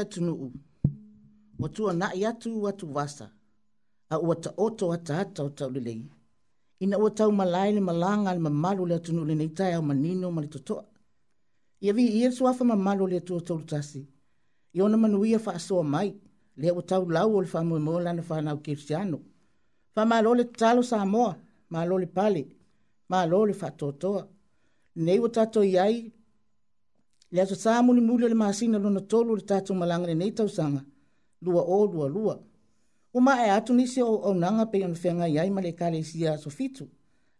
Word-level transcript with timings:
ia 0.00 0.04
tunuu. 0.04 0.52
Ua 1.60 1.68
tua 1.76 1.92
na 2.00 2.06
i 2.18 2.24
atu 2.30 2.50
ua 2.62 2.72
tu 2.78 2.86
vasa. 2.96 3.26
A 4.10 4.16
ua 4.26 4.34
ta 4.42 4.50
oto 4.64 4.86
a 4.92 4.98
ta 5.06 5.12
hata 5.20 5.40
o 5.44 5.48
tau 5.58 5.68
lelei. 5.74 6.02
Ina 6.82 6.96
ua 7.02 7.10
tau 7.18 7.30
malai 7.40 7.70
le 7.76 7.80
malanga 7.88 8.30
le 8.36 8.40
mamalu 8.46 8.82
le 8.90 8.94
atunu 8.98 9.22
le 9.28 9.34
neitai 9.40 9.72
au 9.76 9.82
manino 9.90 10.26
ma 10.34 10.40
le 10.44 10.48
totoa. 10.54 10.82
Ia 11.84 11.92
vi 11.96 12.02
ia 12.18 12.28
su 12.36 12.42
afa 12.50 12.62
mamalu 12.70 13.04
le 13.12 13.16
atua 13.22 13.38
tau 13.46 13.56
lutasi. 13.60 14.00
Ia 14.76 14.82
ona 14.86 14.96
manuia 15.02 15.38
fa 15.44 15.50
asoa 15.58 15.82
mai. 15.94 16.08
Le 16.60 16.68
ua 16.76 16.82
tau 16.90 17.02
lau 17.16 17.30
o 17.36 17.40
le 17.42 17.46
famu 17.54 17.74
e 17.76 17.80
mola 17.86 18.10
na 18.16 18.22
whanau 18.28 18.58
kirisiano. 18.64 19.18
Fa 19.94 20.02
malo 20.10 20.30
le 20.38 20.44
talo 20.60 20.80
sa 20.90 20.96
amoa. 21.04 21.32
Malo 21.74 21.94
le 22.02 22.06
pale. 22.16 22.42
Malo 23.12 23.38
le 23.48 23.52
fa 23.60 23.68
totoa. 23.80 24.22
Nei 25.04 25.18
ua 25.22 25.28
tato 25.36 25.60
iai 25.74 25.96
le 27.30 27.40
aso 27.40 27.54
sa 27.54 27.72
muli 27.86 28.00
muli 28.08 28.24
le 28.28 28.34
masina 28.42 28.76
lo 28.84 28.90
na 28.90 29.00
tolu 29.10 29.30
le 29.38 29.44
tatu 29.50 29.70
malanga 29.80 30.06
le 30.10 30.14
nei 30.20 30.32
tausanga 30.38 30.82
lua 31.44 31.62
o 31.62 31.78
lua 31.92 32.06
lua 32.16 32.34
uma 33.16 33.32
e 33.46 33.50
atu 33.56 33.70
nisi 33.78 34.00
o 34.02 34.14
au 34.26 34.34
nanga 34.42 34.64
pe 34.70 34.76
yon 34.82 34.94
fenga 35.02 35.26
yai 35.36 35.48
ma 35.54 35.60
le 35.66 35.72
kale 35.80 36.02
sia 36.10 36.36
so 36.42 36.50
fitu 36.50 36.84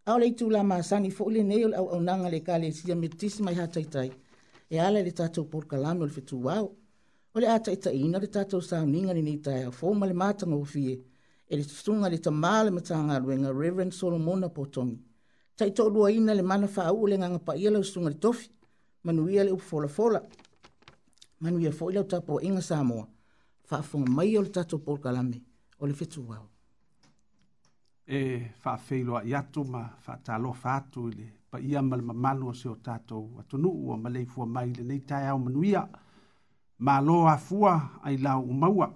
au 0.09 0.17
le 0.21 0.25
itu 0.31 0.45
la 0.55 0.63
masani 0.63 1.09
fo 1.15 1.23
le 1.35 1.41
nei 1.43 1.61
au 1.79 1.87
au 1.95 1.99
nanga 2.07 2.29
le 2.33 2.39
kale 2.47 2.71
sia 2.71 2.95
metisi 2.95 3.41
mai 3.43 3.55
hatai 3.59 3.85
tai 3.93 4.09
e 4.73 4.79
ala 4.79 4.99
le 5.05 5.11
tatu 5.11 5.39
por 5.51 5.63
kalame 5.71 5.99
o 6.03 6.05
le 6.07 6.13
fitu 6.17 6.35
wau 6.45 6.65
o 7.35 7.37
le 7.39 7.47
ata 7.55 7.71
ita 7.71 7.91
ina 7.91 8.17
le 8.23 8.27
tatu 8.35 8.61
sa 8.61 8.77
ninga 8.85 9.13
ni 9.13 9.21
nei 9.21 9.39
tai 9.45 9.61
a 9.67 9.71
fo 9.71 9.91
ma 9.93 10.05
le 10.07 10.13
matanga 10.13 10.55
ufie 10.55 10.95
e 11.51 11.53
le 11.57 11.63
tutunga 11.65 12.07
le 12.09 12.17
tamale 12.25 12.69
matanga 12.71 13.19
luenga 13.19 13.49
Reverend 13.51 13.91
Solomona 13.91 14.47
Potongi. 14.49 14.99
Taito 15.57 15.89
lua 15.89 16.09
ina 16.11 16.33
le 16.33 16.41
mana 16.43 16.67
faa 16.75 16.91
ule 16.93 17.15
nganga 17.19 17.39
pa 17.47 17.53
ila 17.59 17.77
usunga 17.85 18.09
le 18.13 18.19
tofi 18.25 18.47
manuia 19.03 19.43
le 19.43 19.51
upufolafola 19.51 20.21
manuia 21.39 21.71
foʻi 21.71 21.93
lau 21.93 22.03
tapuaʻiga 22.05 22.61
sa 22.61 22.83
moa 22.83 23.07
faafoga 23.69 24.09
mai 24.11 24.37
o 24.37 24.41
le 24.41 24.49
tatou 24.49 24.79
polokalame 24.85 25.41
o 25.79 25.85
le 25.87 25.93
fetuau 25.93 26.45
e 28.05 28.17
faafeiloaʻi 28.63 29.31
atu 29.39 29.63
ma 29.63 29.81
faatalofa 30.05 30.69
atu 30.77 31.09
i 31.09 31.13
le 31.17 31.25
paia 31.51 31.81
ma 31.81 31.95
le 31.97 32.03
mamalu 32.03 32.45
o 32.49 32.53
se 32.53 32.69
o 32.69 32.75
tatou 32.75 33.39
atunuu 33.39 33.93
a 33.93 33.97
ma 33.97 34.09
le 34.09 34.21
ifua 34.21 34.45
mai 34.45 34.69
lenei 34.73 34.99
taeao 35.01 35.39
manuia 35.39 35.87
malo 36.79 37.27
afua 37.27 37.73
ai 38.03 38.17
lao 38.17 38.41
umaua 38.41 38.87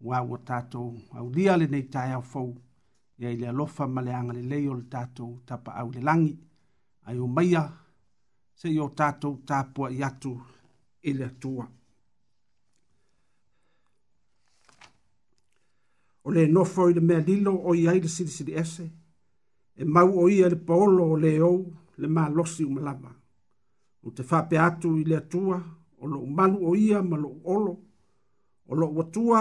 ua 0.00 0.22
ua 0.22 0.38
tatou 0.38 0.94
aulia 1.18 1.56
lenei 1.56 1.82
taeao 1.82 2.22
fou 2.22 2.54
ia 3.18 3.30
i 3.30 3.36
le 3.36 3.48
alofa 3.48 3.86
ma 3.88 4.00
le 4.00 4.14
agalelei 4.14 4.68
o 4.68 4.74
le 4.74 4.84
tatou 4.90 5.38
tapaau 5.46 5.88
i 5.90 5.94
le 5.96 6.00
lagi 6.02 6.34
ai 7.06 7.18
umaia 7.18 7.83
se 8.54 8.68
yo 8.72 8.88
tato 8.90 9.40
tapua 9.46 9.90
yatu 9.90 10.40
ele 11.02 11.28
tua. 11.40 11.68
ole 16.26 16.46
no 16.46 16.60
nofo 16.60 16.88
i 16.88 16.94
le 16.94 17.48
o 17.48 17.74
i 17.74 17.88
aile 17.88 18.08
siri 18.08 18.30
siri 18.30 18.52
ese, 18.60 18.86
e 19.76 19.84
mau 19.84 20.10
o 20.24 20.28
i 20.28 20.36
le 20.50 20.56
paolo 20.56 21.04
o 21.12 21.16
leo 21.16 21.52
le 22.00 22.08
maa 22.08 22.28
losi 22.36 22.64
umalama. 22.64 23.10
O 24.02 24.08
te 24.16 24.22
whape 24.22 24.58
atu 24.58 24.96
ile 24.96 25.16
le 25.16 25.20
tua, 25.30 25.56
o 26.00 26.04
lo 26.06 26.16
umanu 26.26 26.56
o 26.70 26.76
ia 26.76 26.98
malo 27.02 27.28
olo, 27.54 27.74
o 28.66 28.72
lo 28.74 28.86
watua, 28.96 29.40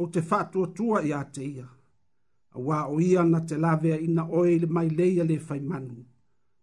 o 0.00 0.06
te 0.12 0.20
whatua 0.30 0.66
tua 0.76 0.96
i 1.02 1.10
a 1.12 1.20
te 1.34 1.42
ia. 1.56 1.68
A 2.50 2.58
wā 2.66 2.76
o 2.88 2.96
ia 3.00 3.20
na 3.32 3.38
te 3.48 3.54
lavea 3.64 3.96
ina 4.06 4.22
oe 4.38 4.52
le 4.62 4.66
mai 4.74 4.88
leia 4.98 5.24
le 5.30 5.36
whaimanu. 5.46 5.68
manu 5.94 6.09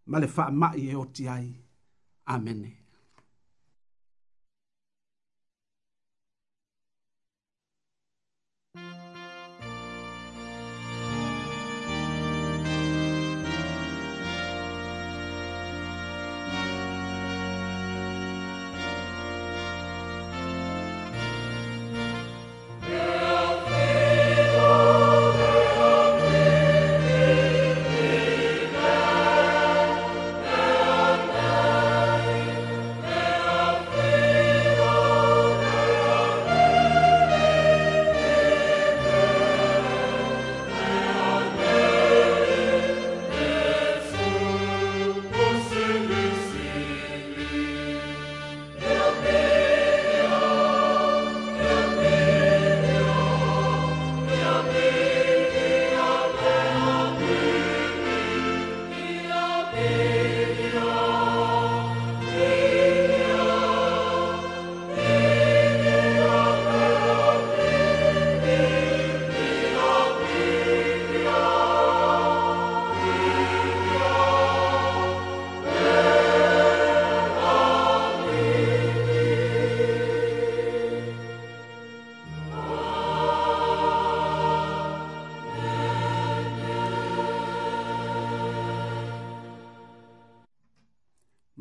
ma 0.10 0.18
le 0.22 0.28
faamaʻi 0.36 0.84
e 0.92 0.96
oti 1.04 1.24
ai 1.28 1.48
amene 2.34 2.77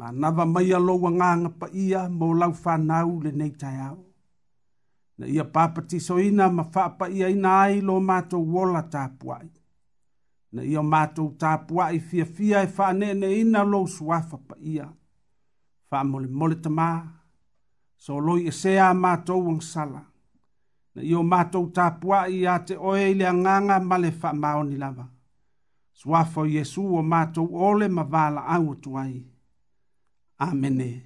ma 0.06 0.12
nava 0.12 0.47
mai 0.47 0.69
a 0.73 0.79
loa 0.87 1.11
nganga 1.14 1.50
pa 1.61 1.67
ia 1.85 2.00
mo 2.19 2.26
lau 2.41 2.53
whanau 2.64 3.11
le 3.25 3.31
nei 3.41 3.50
tai 3.61 3.76
au. 3.88 3.99
Na 5.19 5.26
ia 5.35 5.44
papati 5.55 5.97
soina 6.06 6.44
ma 6.56 6.62
whapa 6.75 7.05
ia 7.19 7.26
ina 7.35 7.50
ai 7.64 7.76
lo 7.87 7.94
mātou 8.08 8.44
wola 8.53 8.82
tāpuai. 8.94 9.47
Na 10.55 10.62
ia 10.73 10.82
mātou 10.94 11.29
tāpuai 11.43 11.94
fia 12.08 12.26
fia 12.35 12.58
e 12.62 12.69
whanene 12.76 13.26
ina 13.41 13.61
lo 13.73 13.81
suafa 13.94 14.38
pa 14.49 14.55
ia. 14.75 14.87
Wha 15.91 15.99
mole 16.11 16.29
mole 16.38 16.56
tamā, 16.64 16.88
so 18.05 18.12
loi 18.26 18.41
e 18.47 18.53
sea 18.62 18.87
mātou 19.05 19.43
ang 19.50 19.62
sala. 19.73 20.03
Na 20.94 21.00
ia 21.11 21.19
mātou 21.32 21.64
tāpuai 21.79 22.29
ia 22.43 22.55
te 22.67 22.76
oe 22.76 23.00
ile 23.11 23.25
a 23.26 23.32
nganga 23.32 23.76
male 23.91 24.11
wha 24.20 24.31
maoni 24.32 24.76
lava. 24.76 25.06
Suafo 25.99 26.44
Yesu 26.47 26.85
o 26.99 27.03
mātou 27.03 27.49
ole 27.69 27.88
ma 27.88 28.03
vāla 28.05 28.43
au 28.56 28.75
tuai. 28.76 29.11
ai. 29.11 29.32
Amen. 30.40 31.06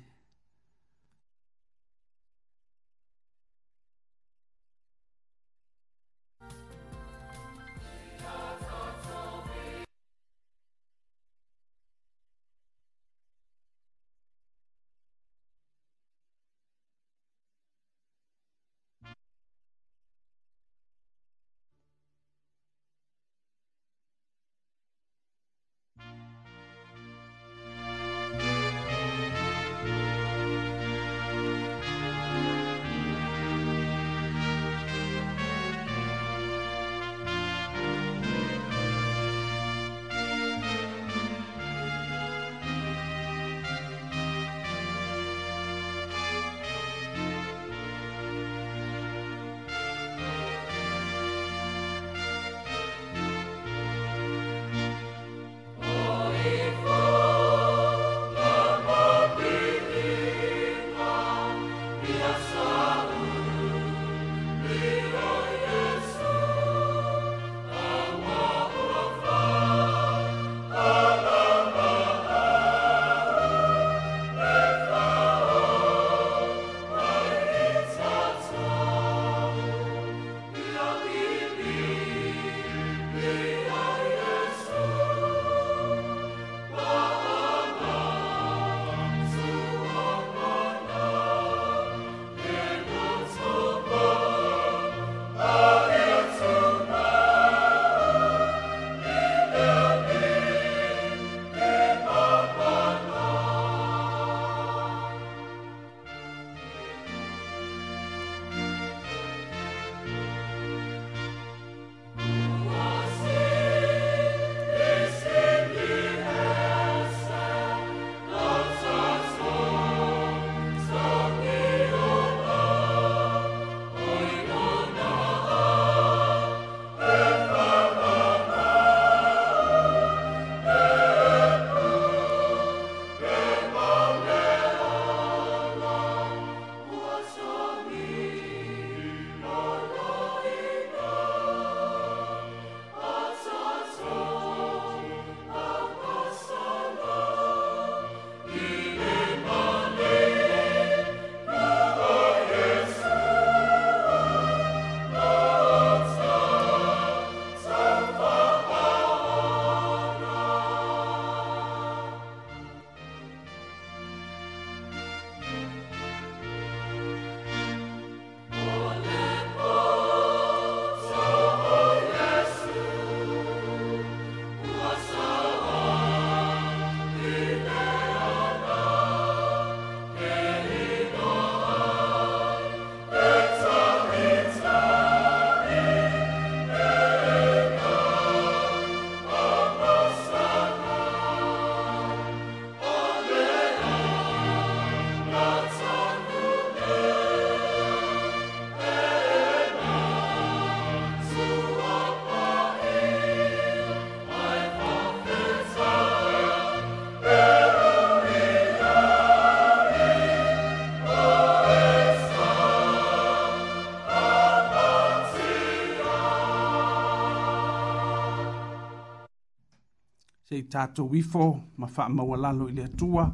tātou 220.71 221.11
ifo 221.17 221.49
ma 221.77 221.87
wha 221.97 222.09
maua 222.09 222.37
lalo 222.39 222.69
i 222.71 222.75
le 222.77 222.85
atua 222.87 223.27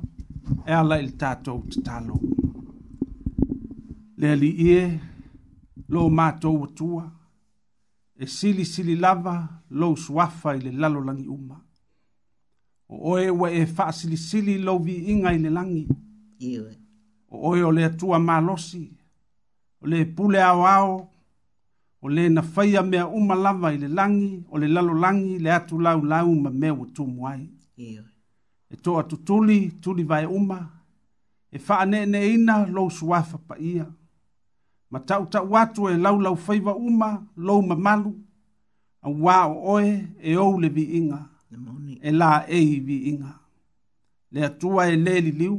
e 0.64 0.72
ala 0.72 0.98
i 1.00 1.06
le 1.06 1.12
tātou 1.20 1.62
te 1.68 1.82
talo. 1.84 2.16
Le 4.16 4.30
ali 4.32 4.50
ie 4.66 4.80
lo 5.92 6.06
mātou 6.10 6.64
atua 6.68 7.04
e 8.16 8.28
sili 8.32 8.64
sili 8.64 8.96
lava 8.96 9.36
lo 9.70 9.92
suafa 10.00 10.56
i 10.56 10.64
le 10.64 10.72
lalo 10.72 11.04
langi 11.04 11.28
uma. 11.28 11.60
O 12.88 13.12
oe 13.16 13.28
wa 13.34 13.50
e 13.52 13.64
wha 13.66 13.90
sili 13.92 14.16
sili 14.16 14.56
lo 14.62 14.78
vi 14.78 15.02
inga 15.12 15.32
i 15.34 15.40
le 15.42 15.50
langi. 15.52 15.84
Iwe. 16.46 16.72
O 17.32 17.52
oe 17.52 17.62
o 17.66 17.70
le 17.74 17.84
atua 17.90 18.18
malosi 18.22 18.86
o 19.82 19.88
le 19.92 20.04
pule 20.16 20.40
ao 20.40 20.64
ao 20.64 20.88
o 22.06 22.08
le 22.08 22.28
na 22.28 22.42
faia 22.42 22.82
mea 22.82 23.06
uma 23.18 23.34
lava 23.34 23.72
i 23.74 23.78
le 23.82 23.88
langi 23.98 24.32
o 24.52 24.58
le 24.58 24.66
lalo 24.74 24.94
langi 25.04 25.38
le 25.44 25.50
atu 25.58 25.78
lau 25.86 26.02
lau 26.12 26.34
ma 26.44 26.50
mea 26.50 26.72
ua 26.78 26.86
tumu 26.94 27.20
ai 27.32 27.44
e 28.72 28.76
toa 28.84 29.02
tutuli 29.10 29.58
tuli 29.82 30.02
vae 30.10 30.26
uma 30.38 30.58
e 31.54 31.58
faaneeneeina 31.66 32.54
lou 32.74 32.88
suafa 32.98 33.36
paia 33.48 33.86
ma 34.90 34.98
taʻutaʻu 35.08 35.50
atu 35.62 35.80
e 35.88 35.96
laulau 36.04 36.36
faiva 36.44 36.72
uma 36.88 37.10
lou 37.46 37.60
mamalu 37.68 38.10
auā 39.06 39.34
o 39.54 39.56
oe 39.74 39.90
e 40.22 40.30
ou 40.44 40.54
le 40.62 40.68
viiga 40.76 41.20
e 42.08 42.10
la 42.20 42.30
ei 42.58 42.70
viiga 42.88 43.32
le 44.32 44.40
atua 44.48 44.82
e 44.94 44.96
lē 45.04 45.14
liliu 45.26 45.54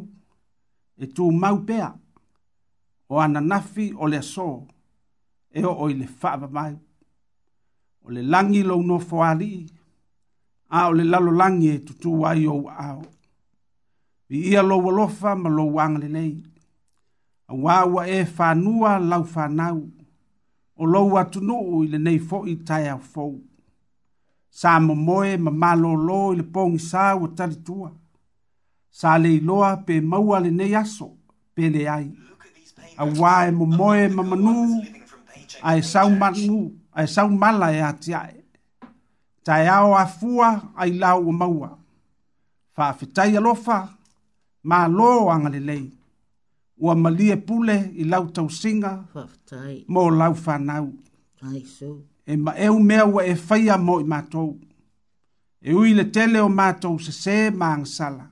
e 1.04 1.06
tumau 1.16 1.58
pea 1.68 1.88
o 3.14 3.22
ananafi 3.26 3.86
o 4.02 4.06
le 4.12 4.20
asō 4.24 4.48
so 4.48 4.68
e 5.60 5.64
o 5.66 5.74
oi 5.74 5.94
le 5.94 6.08
whaapa 6.22 6.48
mai. 6.48 6.74
O 8.06 8.10
le 8.12 8.22
langi 8.22 8.62
lo 8.70 8.76
no 8.90 8.98
whaali, 9.00 9.50
a 10.70 10.80
o 10.90 10.92
le 10.98 11.04
lalo 11.12 11.32
langi 11.42 11.68
e 11.76 11.80
tutu 11.86 12.12
ai 12.30 12.44
o 12.56 12.70
ao. 12.70 13.02
Vi 14.30 14.38
ia 14.52 14.62
lo 14.70 14.76
walofa 14.86 15.32
ma 15.42 15.50
lo 15.58 15.64
wanga 15.76 16.00
le 16.04 16.10
nei. 16.16 16.36
A 17.50 17.54
wawa 17.64 18.02
e 18.08 18.20
whanua 18.36 18.92
lau 19.10 19.24
whanau. 19.34 19.82
O 20.78 20.84
lo 20.94 21.02
watunu 21.14 21.58
i 21.84 21.88
le 21.94 21.98
nei 22.06 22.20
fo 22.28 22.38
i 22.46 22.54
tai 22.68 22.86
a 22.88 22.98
fou. 23.12 23.36
Sa 24.60 24.72
mo 24.86 24.94
moe 25.08 25.32
ma 25.46 25.52
malo 25.62 25.92
lo 26.08 26.20
i 26.34 26.38
le 26.40 26.44
pongi 26.54 26.80
sa 26.90 27.04
wa 27.22 27.28
taritua. 27.38 27.90
Sa 29.00 29.10
le 29.24 29.30
iloa 29.38 29.72
pe 29.86 29.94
maua 30.12 30.38
le 30.46 30.52
nei 30.60 30.74
aso, 30.82 31.08
pe 31.56 31.64
le 31.74 31.82
ai. 31.98 32.08
A 33.02 33.06
wae 33.20 33.50
mo 33.58 33.66
moe 33.80 34.02
ma 34.16 34.24
manu, 34.30 34.56
ai 35.62 35.80
sau 35.84 36.10
manu 36.20 36.58
ai 36.98 37.08
sau 37.16 37.26
mala 37.42 37.68
e 37.78 37.82
atia 37.90 38.22
tai 39.46 39.66
ao 39.78 39.92
a 39.96 40.06
fua 40.18 40.50
ai 40.82 40.92
lau 41.02 41.20
o 41.30 41.32
maua 41.42 41.70
fa 42.76 42.86
fitai 43.00 43.32
alofa 43.40 43.78
ma 44.70 44.80
lo 44.98 45.12
anga 45.34 45.50
le 45.56 45.60
lei 45.70 45.86
ua 46.84 46.94
malie 47.04 47.36
pule 47.48 47.78
i 47.96 48.04
lau 48.12 48.24
tau 48.36 48.48
singa 48.60 48.92
mo 49.94 50.02
lau 50.20 50.34
whanau. 50.46 50.88
E 52.26 52.34
ma 52.44 52.52
eu 52.66 52.76
mea 52.88 53.04
ua 53.14 53.22
e 53.26 53.34
whaia 53.50 53.76
mo 53.86 53.96
i 54.02 54.04
mātou. 54.12 54.50
E 55.62 55.72
ui 55.80 55.90
le 55.98 56.06
tele 56.16 56.38
o 56.42 56.50
mātou 56.60 56.96
se 57.06 57.12
se 57.24 57.36
maang 57.60 57.86
sala. 57.96 58.26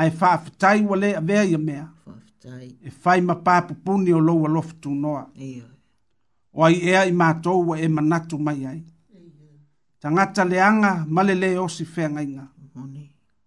Ai 0.00 0.08
whaafetai 0.18 0.78
ua 0.88 0.96
le 1.02 1.08
a 1.16 1.20
vea 1.28 1.42
ia 1.52 1.58
mea. 1.68 1.84
Whaafetai. 2.06 2.68
E 2.82 2.90
whai 3.02 3.20
ma 3.28 3.34
pāpupuni 3.46 4.10
o 4.14 4.20
lo 4.26 4.34
lofu 4.54 4.74
tū 4.82 4.90
noa. 5.02 5.24
Eo 5.48 5.68
o 6.52 6.64
ai 6.64 6.78
ea 6.90 7.04
i 7.06 7.12
mātou 7.12 7.62
wa 7.70 7.78
e 7.78 7.88
manatu 7.88 8.38
mai 8.38 8.64
ai. 8.66 8.82
Ta 10.00 10.10
ngata 10.10 10.44
leanga 10.44 11.04
malele 11.08 11.56
o 11.58 11.68
si 11.68 11.84
whengainga. 11.84 12.48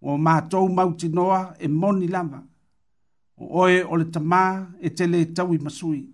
O 0.02 0.18
mātou 0.18 0.68
mauti 0.70 1.08
noa 1.10 1.56
e 1.60 1.68
moni 1.68 2.08
lama. 2.08 2.44
O 3.38 3.64
oe 3.64 3.84
o 3.84 3.96
le 3.98 4.06
tama 4.12 4.68
e 4.82 4.90
tele 4.90 5.26
tau 5.34 5.54
masui. 5.62 6.08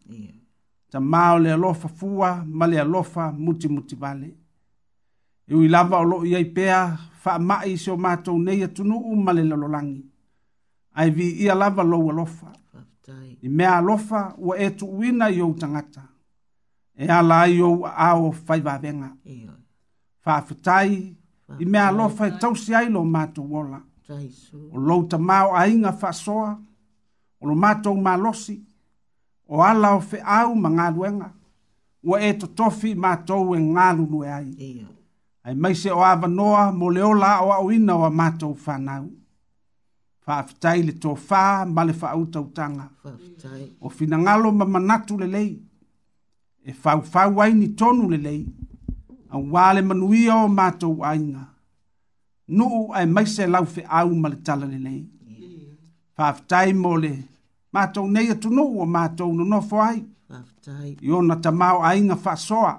Tamā 0.92 1.34
o 1.36 1.40
le 1.40 1.52
alofa 1.52 1.88
fua 1.90 2.44
ma 2.46 2.66
le 2.68 2.78
alofa 2.80 3.32
muti 3.32 3.68
muti 3.68 3.96
vale. 3.96 4.36
E 5.48 5.56
ui 5.56 5.68
lava 5.68 5.98
o 6.00 6.04
lo 6.04 6.24
i 6.26 6.46
pea 6.46 6.96
fa 7.20 7.32
wha 7.34 7.40
mai 7.40 7.78
se 7.78 7.92
o 7.92 7.98
mātou 7.98 8.38
nei 8.42 8.64
atunu 8.64 8.96
u 8.98 9.16
ma 9.16 9.32
le 9.34 9.44
lalolangi. 9.44 10.04
Ai 10.94 11.10
vi 11.12 11.42
ia 11.44 11.54
lava 11.56 11.84
lo 11.84 12.10
alofa. 12.10 12.54
I 13.42 13.50
mea 13.50 13.78
alofa 13.78 14.36
ua 14.38 14.56
e 14.60 14.70
tu 14.76 14.86
uina 14.86 15.30
i 15.30 15.42
o 15.42 15.54
tangata. 15.54 15.92
Tangata 15.92 16.17
e 16.98 17.08
ala 17.12 17.42
ai 17.46 17.62
ou 17.62 17.86
aao 17.86 18.26
faivavega 18.46 19.10
faafetai 20.26 20.90
i 21.60 21.66
mea 21.72 21.88
alofa 21.92 22.24
e 22.28 22.32
tausi 22.42 22.72
ai 22.80 22.88
lo 22.96 23.02
matou 23.16 23.50
ola 23.62 23.80
o 24.72 24.78
lou 24.88 25.02
tamā 25.12 25.38
o 25.50 25.54
aiga 25.62 25.92
faasoa 25.94 26.52
o 27.40 27.46
lo 27.48 27.56
matou 27.56 27.96
malosi 27.96 28.58
o 29.48 29.62
ala 29.64 29.94
o 29.96 30.02
feʻau 30.02 30.50
ma 30.56 30.70
galuega 30.78 31.30
ua 32.04 32.18
e 32.22 32.34
totofi 32.34 32.96
matou 32.96 33.54
e 33.56 33.60
galulue 33.74 34.28
ai 34.34 34.50
ae 35.46 35.56
maise 35.64 35.92
o 35.94 36.02
avanoa 36.04 36.72
mo 36.72 36.90
le 36.90 37.02
ola 37.04 37.30
aʻoaʻoina 37.42 37.94
o 38.00 38.04
a 38.10 38.10
matou 38.10 38.54
fanau 38.56 39.06
faafetai 40.26 40.80
le 40.88 40.94
tofā 41.04 41.44
ma 41.76 41.84
le 41.88 41.94
faautautaga 41.94 42.86
o 43.86 43.90
finagalo 43.90 44.50
ma 44.60 44.66
manatu 44.66 45.14
lelei 45.22 45.62
e 46.66 46.72
fau 46.82 47.00
fau 47.12 47.32
ai 47.44 47.52
ni 47.60 47.68
tonu 47.80 48.04
le 48.12 48.18
lei 48.28 48.42
a 49.30 49.38
wale 49.54 49.82
manuia 49.90 50.34
o 50.36 50.48
mato 50.60 50.88
ainga 51.12 51.44
nu 52.56 52.66
u 52.66 52.82
ai 52.98 53.06
mai 53.16 53.26
se 53.34 53.44
lau 53.54 53.66
fe 53.74 53.82
au 53.98 54.10
mal 54.24 54.34
tala 54.46 54.66
le 54.74 54.80
lei 54.88 55.02
fa 56.16 56.26
ftai 56.38 56.70
mole 56.84 57.12
mato 57.76 58.02
nei 58.14 58.28
tu 58.42 58.48
nu 58.58 58.64
o 58.82 58.86
mato 58.96 59.24
no 59.38 59.44
no 59.52 59.60
fo 59.70 59.78
ai 59.90 60.00
i 61.06 61.10
ona 61.18 61.36
ta 61.44 61.50
mau 61.60 61.78
ainga 61.90 62.16
fa 62.24 62.34
soa 62.48 62.74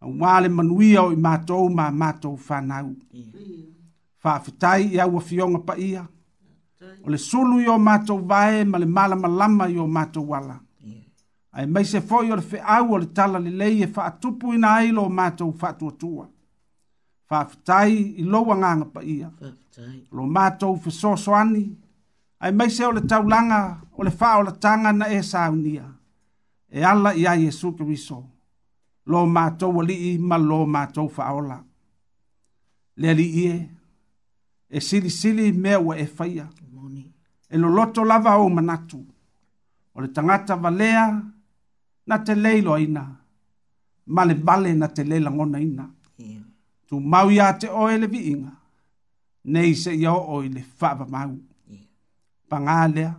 a 0.00 0.06
wale 0.20 0.48
manuia 0.56 1.00
o 1.02 1.16
mato 1.26 1.54
ma 1.76 1.84
mato 2.00 2.28
fa 2.46 2.56
nau 2.70 2.88
fa 4.22 4.32
ftai 4.44 4.80
ia 4.94 5.04
u 5.14 5.18
fionga 5.28 5.58
pa 5.66 5.74
ia 5.88 6.02
o 7.04 7.10
le 7.12 7.18
sulu 7.28 7.54
yo 7.66 7.74
mato 7.88 8.14
vae 8.30 8.58
ma 8.70 8.76
le 8.82 8.86
mala 8.96 9.14
malama 9.22 9.64
yo 9.76 9.84
mato 9.96 10.20
wala 10.30 10.56
ai 11.52 11.66
mai 11.66 11.84
se 11.84 12.00
foi 12.00 12.30
o 12.32 12.40
fe 12.40 12.58
au 12.60 12.92
o 12.92 12.96
le 12.98 13.06
tala 13.06 13.38
le 13.38 13.50
lei 13.50 13.82
e 13.82 13.86
faa 13.86 14.10
tupu 14.10 14.54
ina 14.54 14.72
ai 14.74 14.90
lo 14.92 15.08
mātou 15.08 15.52
faa 15.52 15.72
tua 15.72 15.92
tua. 15.92 16.28
Faa 17.28 17.44
futai 17.44 17.92
i 17.92 18.24
lo 18.24 18.42
wanganga 18.42 18.86
pa 18.94 19.00
ia. 19.02 19.30
Lo 20.12 20.22
mātou 20.24 20.78
fe 20.80 20.90
so 20.90 21.14
soani. 21.16 21.64
Ai 22.40 22.52
mai 22.52 22.70
se 22.70 22.84
o 22.86 22.90
le 22.92 23.00
taulanga 23.06 23.80
o 23.92 24.02
le 24.02 24.10
faa 24.10 24.38
o 24.38 24.42
le 24.42 24.52
tanga 24.58 24.92
na 24.92 25.06
e 25.08 25.22
sa 25.22 25.48
unia. 25.50 25.84
E 26.68 26.82
alla 26.84 27.12
ia 27.14 27.36
Jesu 27.36 27.72
Kriso. 27.76 28.24
Lo 29.06 29.26
mātou 29.26 29.74
wali 29.76 29.96
i 30.14 30.18
ma 30.18 30.36
lo 30.38 30.64
mātou 30.66 31.08
faa 31.08 31.34
ola. 31.36 31.58
Le 32.96 33.08
ali 33.10 33.28
ie. 33.44 33.58
E, 34.70 34.78
e 34.78 34.80
sili 34.80 35.10
sili 35.10 35.52
mea 35.52 35.78
wa 35.78 35.96
e 35.98 36.06
faya. 36.06 36.48
E 37.52 37.58
lo 37.58 37.68
loto 37.68 38.02
lava 38.04 38.38
o 38.38 38.48
manatu. 38.48 39.04
O 39.92 40.00
le 40.00 40.08
tangata 40.08 40.56
valea 40.56 41.31
na 42.06 42.18
te 42.24 42.34
leilo 42.34 42.78
ina. 42.78 43.06
Male 44.06 44.34
vale 44.46 44.70
na 44.80 44.86
te 44.94 45.02
leila 45.10 45.30
ngona 45.36 45.58
ina. 45.66 45.84
Yeah. 46.18 46.40
Tu 46.88 46.94
mau 47.12 47.28
ya 47.36 47.46
te 47.60 47.66
oe 47.82 47.94
le 48.02 48.06
viinga. 48.12 48.52
Nei 49.52 49.72
se 49.82 49.90
ia 50.02 50.12
oe 50.34 50.46
le 50.54 50.62
whaba 50.80 51.04
mau. 51.14 51.34
Yeah. 51.72 51.80
Pangalea. 52.48 53.10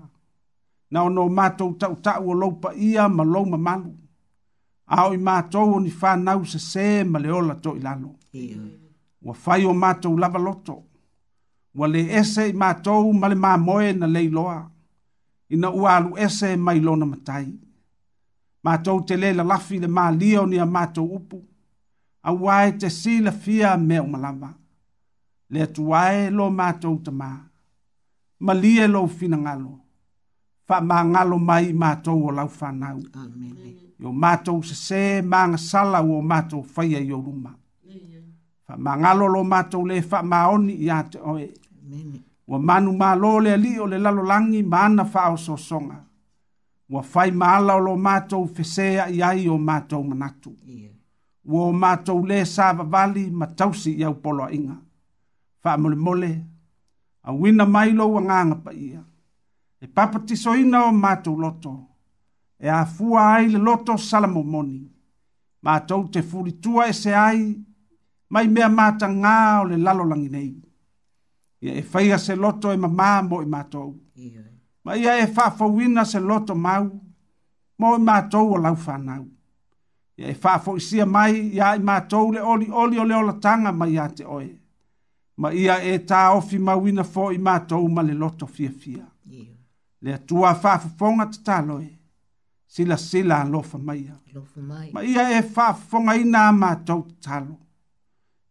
Na 0.92 1.00
ono 1.08 1.22
mātou 1.38 1.70
tau 1.82 1.94
tau 2.06 2.24
o 2.30 2.34
loupa 2.42 2.70
ia 2.88 3.04
ma 3.18 3.24
louma 3.34 3.58
malu. 3.68 3.92
Ao 4.96 5.14
i 5.14 5.18
mātou 5.28 5.68
o 5.76 5.80
ni 5.84 5.90
whanau 6.00 6.40
se 6.52 6.60
se 6.72 6.86
ma 7.12 7.20
le 7.24 7.30
ola 7.40 7.56
to 7.64 7.72
ilalo. 7.80 8.10
Yeah. 8.34 8.58
Wa 9.26 9.34
whai 9.46 9.64
o 9.70 9.74
mātou 9.84 10.14
lava 10.22 10.40
loto. 10.46 10.76
Wa 11.78 11.86
le 11.94 12.02
ese 12.20 12.44
i 12.50 12.54
mātou 12.54 13.14
ma 13.20 13.28
mā 13.46 13.54
moe 13.66 13.90
na 14.00 14.08
leiloa. 14.16 14.58
Ina 15.54 15.70
ua 15.78 15.96
alu 15.98 16.12
ese 16.26 16.56
mai 16.66 16.80
lona 16.80 17.06
matai. 17.06 17.44
Yeah 17.48 17.58
matou 18.66 18.98
te 19.08 19.16
lē 19.22 19.30
lalafi 19.38 19.76
le 19.84 19.88
malia 19.98 20.40
o 20.42 20.46
ni 20.52 20.58
a 20.58 20.66
matou 20.76 21.08
upu 21.18 21.38
auā 22.30 22.58
e 22.68 22.72
te 22.80 22.90
silafia 22.90 23.78
mea 23.78 24.02
uma 24.04 24.18
lava 24.26 24.50
le 25.52 25.60
atuā 25.68 26.04
e 26.18 26.30
lo 26.38 26.46
matou 26.50 26.96
tamā 27.06 27.30
malie 28.40 28.86
lou 28.94 29.08
finagalo 29.18 29.74
faamagalo 30.68 31.36
mai 31.50 31.66
i 31.72 31.74
matou 31.74 32.20
o 32.30 32.32
lau 32.32 32.48
fanau 32.60 32.98
io 34.02 34.12
matou 34.24 34.64
sesē 34.70 35.22
magasala 35.32 36.00
ua 36.08 36.18
o 36.18 36.22
matou 36.22 36.64
faia 36.64 37.00
i 37.00 37.12
ou 37.12 37.22
luma 37.28 37.52
faamagalo 38.68 39.26
lo 39.36 39.44
matou 39.44 39.84
lē 39.90 40.00
faamaoni 40.02 40.74
iā 40.86 40.98
te 41.12 41.18
oe 41.20 41.46
ua 42.48 42.60
manu 42.60 42.92
mālō 43.02 43.32
le 43.44 43.54
alii 43.60 43.78
o 43.84 43.86
le 43.92 43.98
lalolagi 44.00 44.64
ma 44.64 44.86
ana 44.86 45.04
faaosoosoga 45.06 45.98
so 45.98 46.13
Wa 46.90 47.02
fai 47.04 47.32
maala 47.32 47.76
o 47.76 47.80
lo 47.80 47.96
matou 47.98 48.46
fesea 48.48 49.08
i 49.08 49.22
ai 49.24 49.48
o 49.48 49.58
matou 49.58 50.04
manatu 50.04 50.50
ua 50.50 50.68
yeah. 50.80 50.96
o 51.48 51.72
matou 51.74 52.20
lē 52.30 52.38
sa 52.54 52.66
vavali 52.78 53.24
ma 53.40 53.48
tausi 53.58 53.92
i 54.00 54.04
au 54.08 54.16
poloaʻiga 54.24 54.76
faamolemole 55.64 56.32
auina 57.28 57.66
mai 57.76 57.90
lou 57.98 58.12
agaga 58.20 58.56
paia 58.66 59.02
e 59.80 59.86
papatisoina 59.96 60.80
o 60.90 60.92
matou 61.04 61.36
loto 61.44 61.74
e 62.60 62.68
afua 62.82 63.22
ai 63.36 63.46
le 63.54 63.60
loto 63.68 63.92
salamomoni 64.10 64.82
matou 65.66 66.02
te 66.12 66.20
fulitua 66.30 66.84
e 66.90 66.94
se 67.02 67.12
ai 67.28 67.40
mai 68.34 68.48
mea 68.56 68.70
matagā 68.70 69.38
o 69.62 69.66
le 69.70 69.78
lalo 69.78 70.04
langinei. 70.10 70.52
E 71.62 71.82
fai 71.82 72.12
a 72.12 72.18
se 72.20 72.34
loto 72.44 72.72
e 72.74 72.78
mamā 72.84 73.10
mo 73.30 73.42
i 73.42 73.46
matou 73.56 73.90
yeah 74.16 74.52
ma 74.84 74.96
ia 74.98 75.18
e 75.20 75.28
faafauina 75.28 76.06
se 76.06 76.20
loto 76.20 76.56
mau 76.56 76.90
mo 77.80 77.96
e 77.96 78.00
matou 78.00 78.52
o 78.54 78.58
lau 78.58 78.76
fanau 78.76 79.26
ia 80.18 80.30
e 80.30 80.36
faafoʻisia 80.36 81.06
mai 81.06 81.52
iā 81.56 81.74
i 81.78 81.80
matou 81.80 82.32
le 82.34 82.40
olioli 82.42 83.00
o 83.00 83.06
le 83.08 83.16
olataga 83.16 83.72
ma 83.72 83.86
iā 83.88 84.06
te 84.16 84.24
oe 84.26 84.50
ma 85.42 85.52
ia 85.54 85.80
e 85.84 85.98
taofi 86.06 86.60
mauina 86.60 87.02
foʻi 87.04 87.38
matou 87.40 87.88
ma 87.90 88.02
le 88.04 88.14
loto 88.14 88.46
fiafia 88.46 89.08
le 90.04 90.14
atua 90.14 90.54
faafofoga 90.56 91.26
tataloe 91.32 91.90
silasila 92.68 93.42
alofa 93.42 93.78
maia 93.78 94.16
ma 94.92 95.02
ia 95.04 95.30
e 95.40 95.42
faafofogaina 95.42 96.40
a 96.50 96.52
matou 96.52 97.04
tatalo 97.08 97.56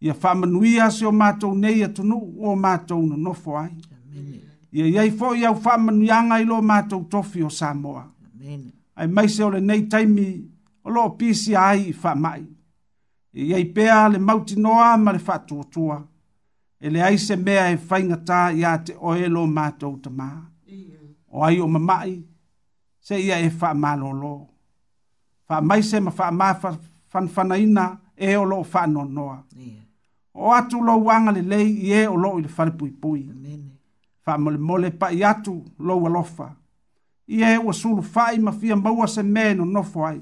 ia 0.01 0.15
faamanuia 0.15 0.85
asi 0.85 1.05
o 1.07 1.13
matou 1.13 1.55
nei 1.55 1.85
atunuu 1.85 2.41
o 2.41 2.57
matou 2.57 3.03
nonofo 3.07 3.57
ai 3.59 3.71
Amen 3.93 4.52
ia 4.73 4.85
iai 4.89 5.11
foʻi 5.19 5.45
au 5.47 5.57
faamanuiaga 5.65 6.35
i 6.43 6.47
loo 6.51 6.61
matou 6.71 7.03
tofi 7.11 7.41
o 7.45 7.51
samoa 7.51 8.05
Ai 9.01 9.07
mai 9.15 9.29
se 9.35 9.43
ole 9.45 9.61
nei 9.61 9.83
taimi 9.91 10.29
o 10.87 10.91
loo 10.97 11.11
pisia 11.19 11.61
ai 11.71 11.81
i 11.91 11.93
faamaʻi 12.03 12.45
ia 13.41 13.59
iai 13.59 13.65
pea 13.75 14.09
le 14.13 14.19
mautinoa 14.29 14.89
ma 15.05 15.11
le 15.13 15.19
faatuatua 15.27 15.99
Ele 16.87 17.01
ai 17.03 17.17
se 17.27 17.37
mea 17.37 17.65
e 17.71 17.77
faigatā 17.89 18.39
iā 18.61 18.71
te 18.85 18.93
oe 19.09 19.29
lo 19.35 19.47
matou 19.47 19.95
tamā 20.05 20.31
o 21.35 21.45
ai 21.47 21.61
o 21.61 21.67
mamai 21.69 22.11
se 23.07 23.15
ia 23.27 23.37
e 23.47 23.51
faamālōlō 23.61 24.33
faamaise 25.49 25.99
ma 26.05 26.11
faamāfanafanaina 26.21 27.85
e 28.27 28.37
o 28.37 28.45
loo 28.45 28.65
faanoanoa 28.65 29.39
o 30.35 30.51
atu 30.53 30.81
lou 30.81 31.11
aga 31.11 31.31
lelei 31.37 31.69
i 31.85 31.93
ē 31.99 32.03
e 32.09 32.09
o 32.09 32.17
loo 32.17 32.39
i 32.41 32.43
le 32.43 32.49
falepuipui 32.49 33.29
Amen 33.31 33.72
fa 34.25 34.39
mole 34.39 34.59
mole 34.59 34.91
pa 34.91 35.11
yatu 35.11 35.65
lo 35.79 36.01
walofa 36.03 36.55
ie 37.29 37.49
e 37.55 37.59
wa 37.67 37.73
sulu 37.75 38.03
fai 38.13 38.39
ma 38.45 38.53
fia 38.61 38.77
maua 38.77 39.07
se 39.15 39.23
meno 39.23 39.65
no 39.65 39.83
fai 39.83 40.19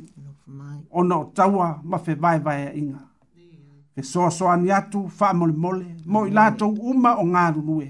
ona 0.99 1.15
o 1.19 1.25
taua 1.37 1.69
ma 1.91 1.99
fe 2.05 2.13
vai 2.23 2.39
vai 2.47 2.61
e 2.69 2.79
inga 2.81 3.01
fe 3.95 4.03
soa 4.11 4.31
soa 4.39 4.55
ni 4.63 4.69
atu 4.79 5.01
fa 5.19 5.27
mole 5.39 5.53
mole 5.65 5.87
mo 6.11 6.21
i 6.27 6.31
lato 6.39 6.67
uma 6.91 7.11
o 7.19 7.25
ngaru 7.33 7.61
lue 7.69 7.89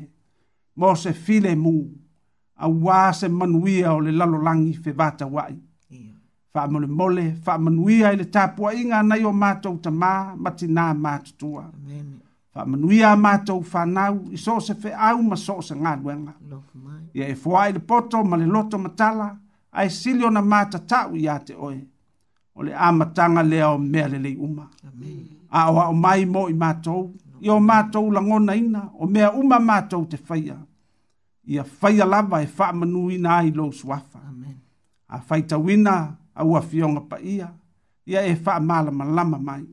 mo 0.79 0.89
se 1.03 1.11
file 1.25 1.53
mu 1.65 1.73
a 2.57 2.67
wā 2.85 2.99
se 3.19 3.27
manuia 3.39 3.89
o 3.97 4.01
le 4.05 4.13
lalolangi 4.19 4.73
fe 4.83 4.91
vata 5.01 5.25
wai 5.35 5.55
fa 6.53 6.61
mole 6.73 6.87
mole 6.99 7.25
fa 7.45 7.53
manuia 7.65 8.07
i 8.13 8.17
le 8.19 8.25
tapua 8.35 8.69
inga 8.81 8.99
nai 9.09 9.23
o 9.29 9.33
mātou 9.43 9.75
tamā 9.85 10.13
matina 10.43 10.85
mātutua 11.05 11.63
amene 11.75 12.17
fa 12.55 12.65
manuia 12.67 13.17
mato 13.17 13.61
fa 13.63 13.87
nau 13.87 14.25
i 14.35 14.39
so 14.39 14.59
se 14.61 14.75
fe 14.75 14.91
au 15.09 15.23
ma 15.23 15.37
so 15.37 15.61
se 15.63 15.75
ngad 15.77 16.05
wenga 16.07 16.33
ya 17.15 17.27
e 17.29 17.35
fo 17.35 17.55
ai 17.59 17.73
le 17.73 17.79
poto 17.79 18.25
ma 18.25 18.37
le 18.37 18.47
loto 18.47 18.79
matala 18.79 19.37
ai 19.73 19.89
silio 19.91 20.31
na 20.31 20.43
mata 20.43 20.79
tau 20.91 21.11
ya 21.17 21.35
te 21.47 21.55
oi 21.67 21.79
o 22.55 22.61
le 22.65 22.73
amatanga 22.89 23.43
le 23.51 23.59
o 23.65 23.79
me 23.79 24.03
le 24.13 24.19
le 24.25 24.31
uma 24.45 24.65
amen 24.89 25.25
a 25.59 25.71
o 25.87 25.93
mai 26.03 26.25
mo 26.33 26.43
i 26.49 26.55
mato 26.63 26.95
yo 27.47 27.55
mato 27.69 28.01
la 28.15 28.21
ngona 28.21 28.53
ina 28.61 28.81
o 28.99 29.05
me 29.13 29.23
uma 29.41 29.59
mato 29.69 29.99
te 30.11 30.17
faia 30.17 30.59
ia 31.53 31.63
faia 31.79 32.05
lava 32.13 32.37
e 32.43 32.47
fa 32.57 32.67
manui 32.79 33.17
na 33.25 33.31
ai 33.41 33.51
lo 33.59 33.65
swafa 33.81 34.19
amen 34.31 34.57
a 35.09 35.17
faita 35.27 35.57
wina 35.67 35.95
a 36.35 36.43
ua 36.51 36.61
fionga 36.71 37.01
pa 37.11 37.17
ia 37.35 37.49
ia 38.11 38.21
e 38.27 38.35
fa 38.45 38.53
mala 38.69 38.91
malama 38.99 39.39
mai 39.49 39.65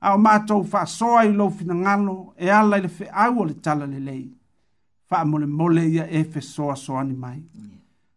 ao 0.00 0.18
matou 0.18 0.64
faasoa 0.64 1.24
i 1.24 1.32
lou 1.32 1.52
ngalo 1.80 2.34
e 2.36 2.50
ala 2.50 2.78
i 2.78 2.80
le 2.80 2.88
feʻau 2.88 3.38
o 3.38 3.44
le 3.44 3.54
tala 3.60 3.86
lelei 3.86 4.30
faamolemole 5.08 5.84
ia 5.92 6.06
e 6.08 6.22
soa 6.24 6.32
fesoasoani 6.32 7.14
mai 7.14 7.38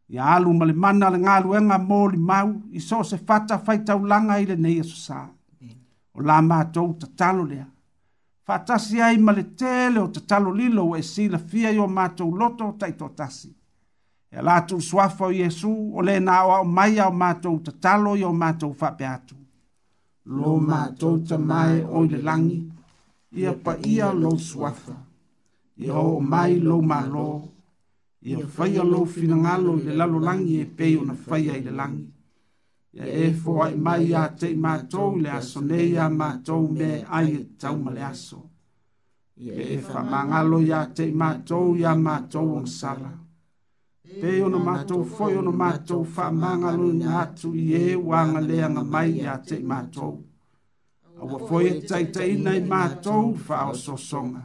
ia 0.09 0.23
alu 0.23 0.53
ma 0.53 0.65
le 0.65 0.73
mana 0.73 1.09
le 1.09 1.19
galuega 1.19 1.77
molimau 1.77 2.61
i 2.71 2.79
so 2.79 3.03
se 3.03 3.17
fata 3.17 3.59
faitaulaga 3.59 4.39
i 4.39 4.45
lenei 4.45 4.79
asosā 4.79 5.27
o 6.15 6.21
la 6.21 6.41
matou 6.41 6.93
tatalo 6.99 7.43
lea 7.43 7.67
tasi 8.65 9.01
ai 9.01 9.17
ma 9.17 9.33
tele 9.33 9.99
o 9.99 10.07
tatalo 10.07 10.51
lilo 10.55 10.83
ua 10.87 10.97
e 10.99 11.03
silafia 11.03 11.69
i 11.71 11.79
o 11.79 11.87
matou 11.87 12.31
loto 12.37 12.71
taʻitoatasi 12.79 13.49
e 14.31 14.41
latuusuafa 14.41 15.25
o 15.25 15.31
iesu 15.31 15.75
o 15.97 16.01
le 16.01 16.19
na 16.19 16.31
aʻoaʻo 16.43 16.63
mai 16.63 16.99
ao 16.99 17.11
matou 17.11 17.59
tatalo 17.59 18.15
i 18.15 18.23
o 18.23 18.31
matou 18.33 18.73
faapea 18.73 19.13
atu 19.13 19.42
lo 20.25 20.57
mātou 20.59 21.17
ta 21.27 21.37
mai 21.37 21.81
o 21.83 22.03
le 22.05 22.21
langi, 22.23 22.61
ia 23.31 23.51
pa 23.63 23.75
ia 23.83 24.11
lo 24.13 24.37
swatha, 24.37 24.95
ia 25.77 25.93
o 25.99 26.19
mai 26.19 26.55
lo 26.59 26.79
mālo, 26.81 27.49
ia 28.21 28.37
whaia 28.57 28.83
lo 28.83 29.03
whinangalo 29.03 29.75
le 29.83 29.95
lalo 29.95 30.19
langi 30.19 30.61
e 30.61 30.65
peo 30.65 31.03
na 31.03 31.13
whaia 31.27 31.57
i 31.57 31.63
le 31.63 31.71
langi. 31.71 32.07
Ia 32.93 33.05
e 33.05 33.33
fwa 33.33 33.69
i 33.71 33.75
mai 33.75 34.13
a 34.13 34.27
te 34.29 34.53
mātou 34.55 35.17
le 35.19 35.29
aso 35.29 35.59
nei 35.61 35.97
a 35.97 36.07
mātou 36.09 36.69
me 36.71 37.03
ai 37.05 37.33
e 37.33 37.43
tau 37.59 37.75
ma 37.77 37.91
le 37.91 38.03
aso. 38.03 38.39
Ia 39.35 39.53
e 39.53 39.77
wha 39.81 40.03
mangalo 40.03 40.61
i 40.63 40.71
a 40.71 40.85
te 40.95 41.11
mātou 41.11 41.75
i 41.75 41.83
a 41.83 41.95
mātou 41.97 42.59
ang 42.59 42.67
sarang 42.67 43.22
pe 44.21 44.31
no 44.51 44.59
mato 44.67 44.95
foi 45.15 45.31
ona 45.41 45.51
matou 45.61 46.01
faamagaloni 46.15 47.07
atu 47.23 47.47
i 47.63 47.65
ē 47.83 47.83
e 47.95 48.01
uagaleaga 48.07 48.81
mai 48.93 49.09
iā 49.21 49.33
teʻi 49.47 49.63
matou 49.71 50.13
aua 51.21 51.37
foi 51.47 51.65
e 51.71 51.73
taʻitaʻina 51.89 52.51
i 52.59 52.61
matou 52.73 53.23
faaosoosoga 53.45 54.43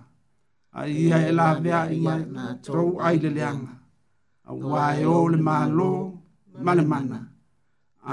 a 0.78 0.80
ia 1.02 1.16
e 1.28 1.30
laveaʻi 1.38 1.96
mai 2.06 2.22
matou 2.36 2.88
aileleaga 3.08 3.72
auā 4.50 4.82
e 5.02 5.04
ō 5.16 5.18
le 5.32 5.38
mālō 5.48 5.90
ma 6.64 6.72
le 6.78 6.84
mana 6.92 7.18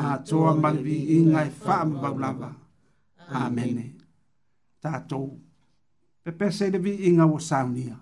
atoa 0.01 0.51
ma 0.61 0.69
le 0.75 0.81
viiga 0.87 1.39
e 1.49 1.51
faamavau 1.63 2.15
lava 2.23 2.49
amene 3.41 3.85
tatou 4.81 5.27
pepese 6.23 6.63
i 6.67 6.71
le 6.75 6.79
viiga 6.85 7.23
ua 7.33 7.39
saunia 7.49 7.95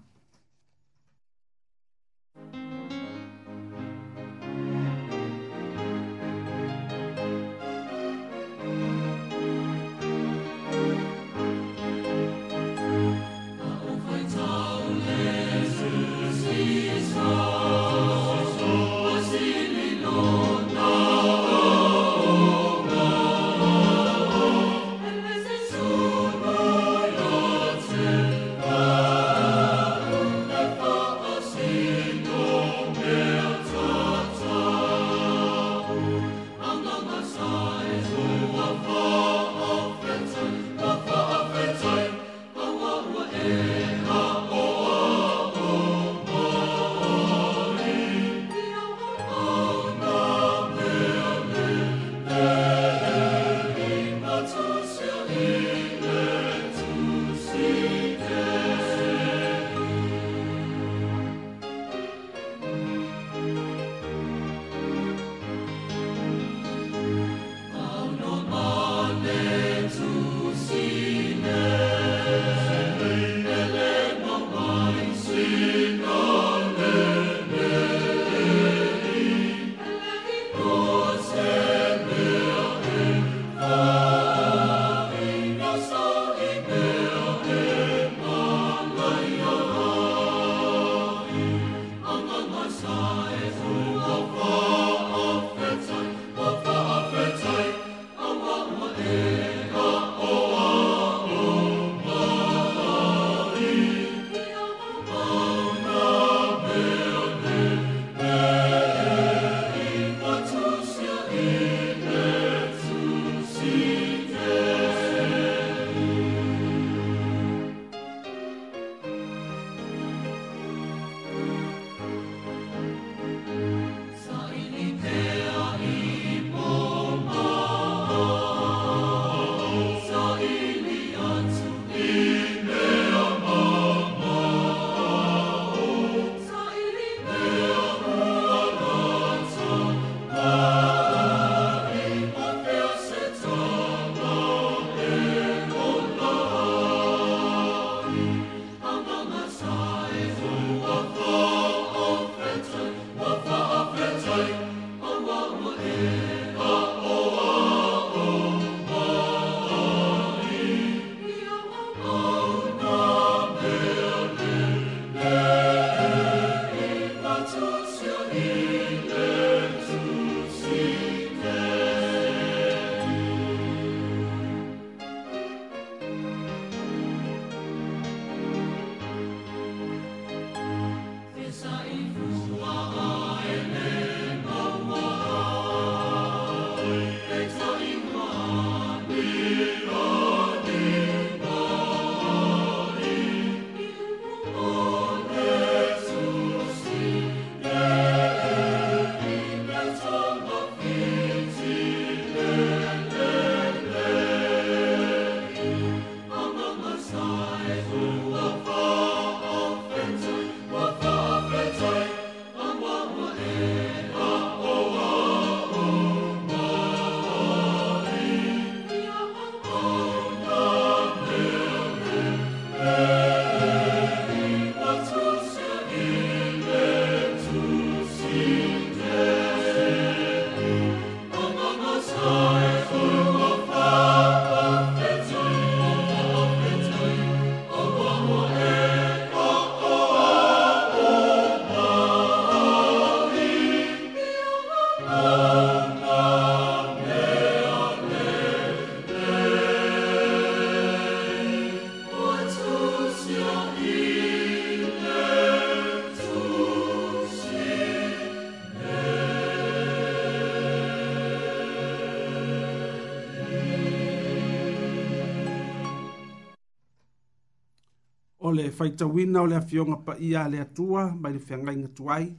faitauina 268.74 269.42
o 269.42 269.48
le 269.48 269.56
afioga 269.56 269.96
paia 270.04 270.44
a 270.44 270.50
le 270.50 270.60
atua 270.60 271.12
mai 271.14 271.34
le 271.34 271.40
feagaiga 271.40 271.88
tuai 271.88 272.36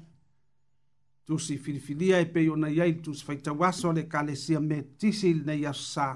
tusi 1.25 1.59
filifilia 1.59 2.19
e 2.21 2.27
pei 2.27 2.49
ona 2.51 2.69
iai 2.71 2.93
le 2.93 3.01
tusi 3.03 3.25
faitauaso 3.25 3.93
le 3.93 4.03
kalesia 4.09 4.61
metisi 4.61 5.31
i 5.31 5.35
lenei 5.35 5.65
asosā 5.71 6.09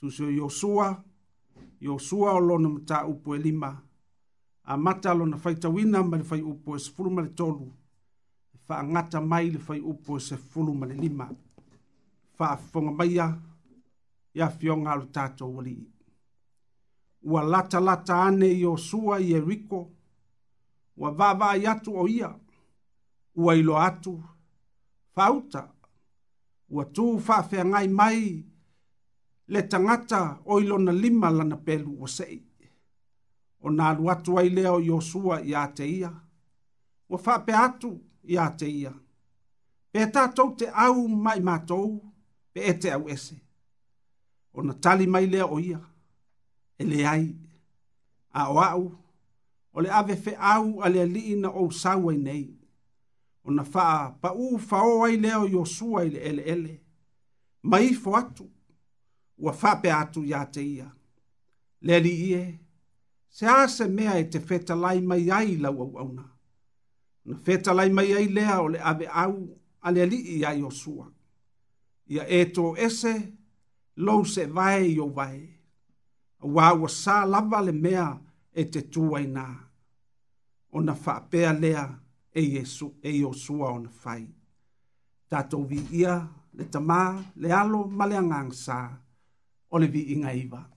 tusi 0.00 0.24
o 0.24 0.28
iosua 0.30 0.88
iosua 1.82 2.32
o 2.34 2.40
lona 2.40 2.68
mataupu 2.68 3.34
e 3.34 3.38
lima 3.38 3.72
amata 4.64 5.14
lona 5.14 5.36
faitauina 5.36 6.02
ma 6.02 6.16
le 6.16 6.24
faiupu 6.24 6.74
e 6.76 6.80
sefulu 6.80 7.10
ma 7.10 7.22
le 7.22 7.30
tolu 7.34 7.68
e 8.54 8.58
faagata 8.66 9.20
mai 9.20 9.50
le 9.50 9.58
faiupu 9.58 10.16
e 10.16 10.20
sefulu 10.20 10.72
ma 10.74 10.86
le 10.86 10.94
lima 10.94 11.28
faafofoga 12.36 12.90
maia 12.90 13.26
ia 14.34 14.46
afioga 14.46 14.90
a 14.92 14.96
lo 14.96 15.06
tatou 15.14 15.60
alii 15.60 15.84
ua 17.22 17.42
latalata 17.42 18.22
ane 18.22 18.46
i 18.48 18.64
o 18.66 18.76
sua 18.76 19.20
i 19.20 19.32
eriko 19.34 19.90
ua 20.96 21.10
vavai 21.10 21.66
atu 21.66 21.96
o 22.00 22.08
ia 22.08 22.34
ua 23.34 23.54
ilo 23.56 23.78
atu 23.78 24.12
fauta 25.14 25.62
ua 26.70 26.84
tu 26.94 27.04
ngai 27.70 27.88
mai 27.98 28.18
le 29.52 29.60
tangata 29.70 30.20
o 30.50 30.54
ilo 30.62 30.76
na 30.86 30.92
lima 31.02 31.28
lana 31.38 31.56
pelu 31.66 31.90
ua 32.02 32.08
seʻi 32.16 32.38
o 33.60 33.68
na 33.76 33.84
alu 33.90 34.04
atu 34.12 34.30
ai 34.38 34.48
lea 34.56 34.70
o 34.76 34.80
iosua 34.88 35.36
iā 35.50 35.62
te 35.76 35.84
ia 35.98 36.10
ua 37.10 37.16
faapea 37.24 37.58
atu 37.66 37.90
iā 38.32 38.44
te 38.58 38.66
ia 38.82 38.92
pe 39.92 40.00
tatou 40.14 40.50
te 40.58 40.66
au 40.84 40.96
ma 41.24 41.32
i 41.34 41.42
pe 42.52 42.60
e 42.60 42.72
te 42.80 42.88
au 42.96 43.04
ese 43.14 43.36
ona 44.56 44.72
tali 44.82 45.06
mai 45.12 45.26
lea 45.32 45.46
o 45.46 45.58
ia 45.70 45.80
ele 46.80 47.04
ai 47.06 47.36
a 48.32 48.50
o 48.50 48.58
au 48.60 48.92
o 49.74 49.80
le 49.80 49.90
ave 49.90 50.16
fe 50.16 50.34
au 50.38 50.80
a 50.82 50.88
le 50.88 51.02
ali 51.02 51.34
na 51.36 51.48
o 51.50 51.64
sau 51.82 52.08
ai 52.10 52.16
nei 52.26 52.44
o 53.46 53.50
na 53.56 53.64
faa 53.72 53.96
pa 54.22 54.28
u 54.32 54.46
fao 54.68 54.94
ai 55.06 55.14
leo 55.24 55.42
yo 55.54 55.62
sua 55.76 56.00
ele 56.06 56.18
ele 56.26 56.42
ele 56.54 56.74
mai 57.70 57.86
fo 58.02 58.10
atu 58.20 58.46
ua 59.44 59.52
faa 59.60 59.74
pe 59.82 59.88
atu 60.00 60.20
ya 60.32 60.40
te 60.54 60.62
ia 60.76 60.88
le 61.84 61.92
ali 61.98 62.14
ie 62.30 62.42
se 63.34 63.44
a 63.56 63.68
se 63.74 63.84
mea 63.96 64.12
e 64.18 64.24
te 64.32 64.38
feta 64.48 64.74
lai 64.82 64.98
mai 65.08 65.24
ai 65.38 65.50
lau 65.64 65.76
au 65.82 65.92
au 66.02 66.08
na 66.16 66.24
na 67.28 67.34
feta 67.44 67.70
lai 67.78 67.90
mai 67.96 68.08
ai 68.18 68.26
lea 68.36 68.54
o 68.64 68.68
le 68.74 68.78
ave 68.90 69.06
au 69.22 69.34
a 69.80 69.88
le 69.94 70.00
ali 70.06 70.18
ia 70.38 70.50
yo 70.62 70.70
sua 70.80 71.06
ia 72.14 72.22
e 72.28 72.40
to 72.54 72.64
ese 72.86 73.12
lo 74.04 74.14
se 74.32 74.42
vai 74.56 74.82
yo 75.00 75.06
vai 75.18 75.40
ua 76.42 76.72
wa 76.82 76.88
sa 76.88 77.14
lava 77.32 77.58
le 77.66 77.72
mea 77.84 78.06
e 78.52 78.62
te 78.72 78.80
tuai 78.92 79.24
nā. 79.36 79.46
O 80.72 80.78
na 80.80 80.94
whaapea 81.02 81.52
lea 81.62 81.84
e 82.32 82.40
Iesu 82.52 82.86
e 83.02 83.10
Iosua 83.20 83.68
o 83.72 83.78
na 83.84 83.90
whai. 84.02 84.24
Tātou 85.30 85.62
vi 85.70 85.78
ia 86.00 86.14
le 86.56 86.64
tamā 86.64 87.02
le 87.36 87.52
alo 87.60 87.80
male 87.98 88.12
le 88.14 88.18
angang 88.24 88.50
sā 88.64 88.80
o 89.72 89.78
le 89.78 89.86
vi 89.86 90.02
inga 90.14 90.32
iwa. 90.34 90.69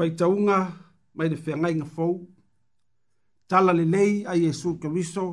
faitaunga 0.00 0.58
mai 1.16 1.28
le 1.32 1.36
whiangainga 1.46 1.84
fau. 1.94 2.14
Tala 3.48 3.72
le 3.78 3.84
lei 3.94 4.12
a 4.24 4.32
Yesu 4.42 4.78
ke 4.80 4.88
riso 4.94 5.26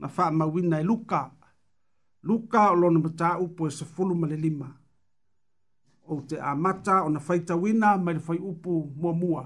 na 0.00 0.06
wha 0.14 0.24
mawina 0.38 0.76
e 0.80 0.84
luka. 0.90 1.20
Luka 2.26 2.60
o 2.72 2.74
lona 2.80 2.98
mata 2.98 3.38
upo 3.44 3.62
e 3.66 3.70
sa 3.70 3.84
ma 4.20 4.26
le 4.32 4.36
lima. 4.36 4.68
O 6.10 6.14
te 6.28 6.36
amata 6.50 6.94
o 7.04 7.08
na 7.10 7.20
faitawina 7.26 7.88
mai 8.04 8.14
le 8.16 8.20
fai 8.26 8.38
upu 8.50 8.72
mua 9.00 9.12
mua. 9.22 9.42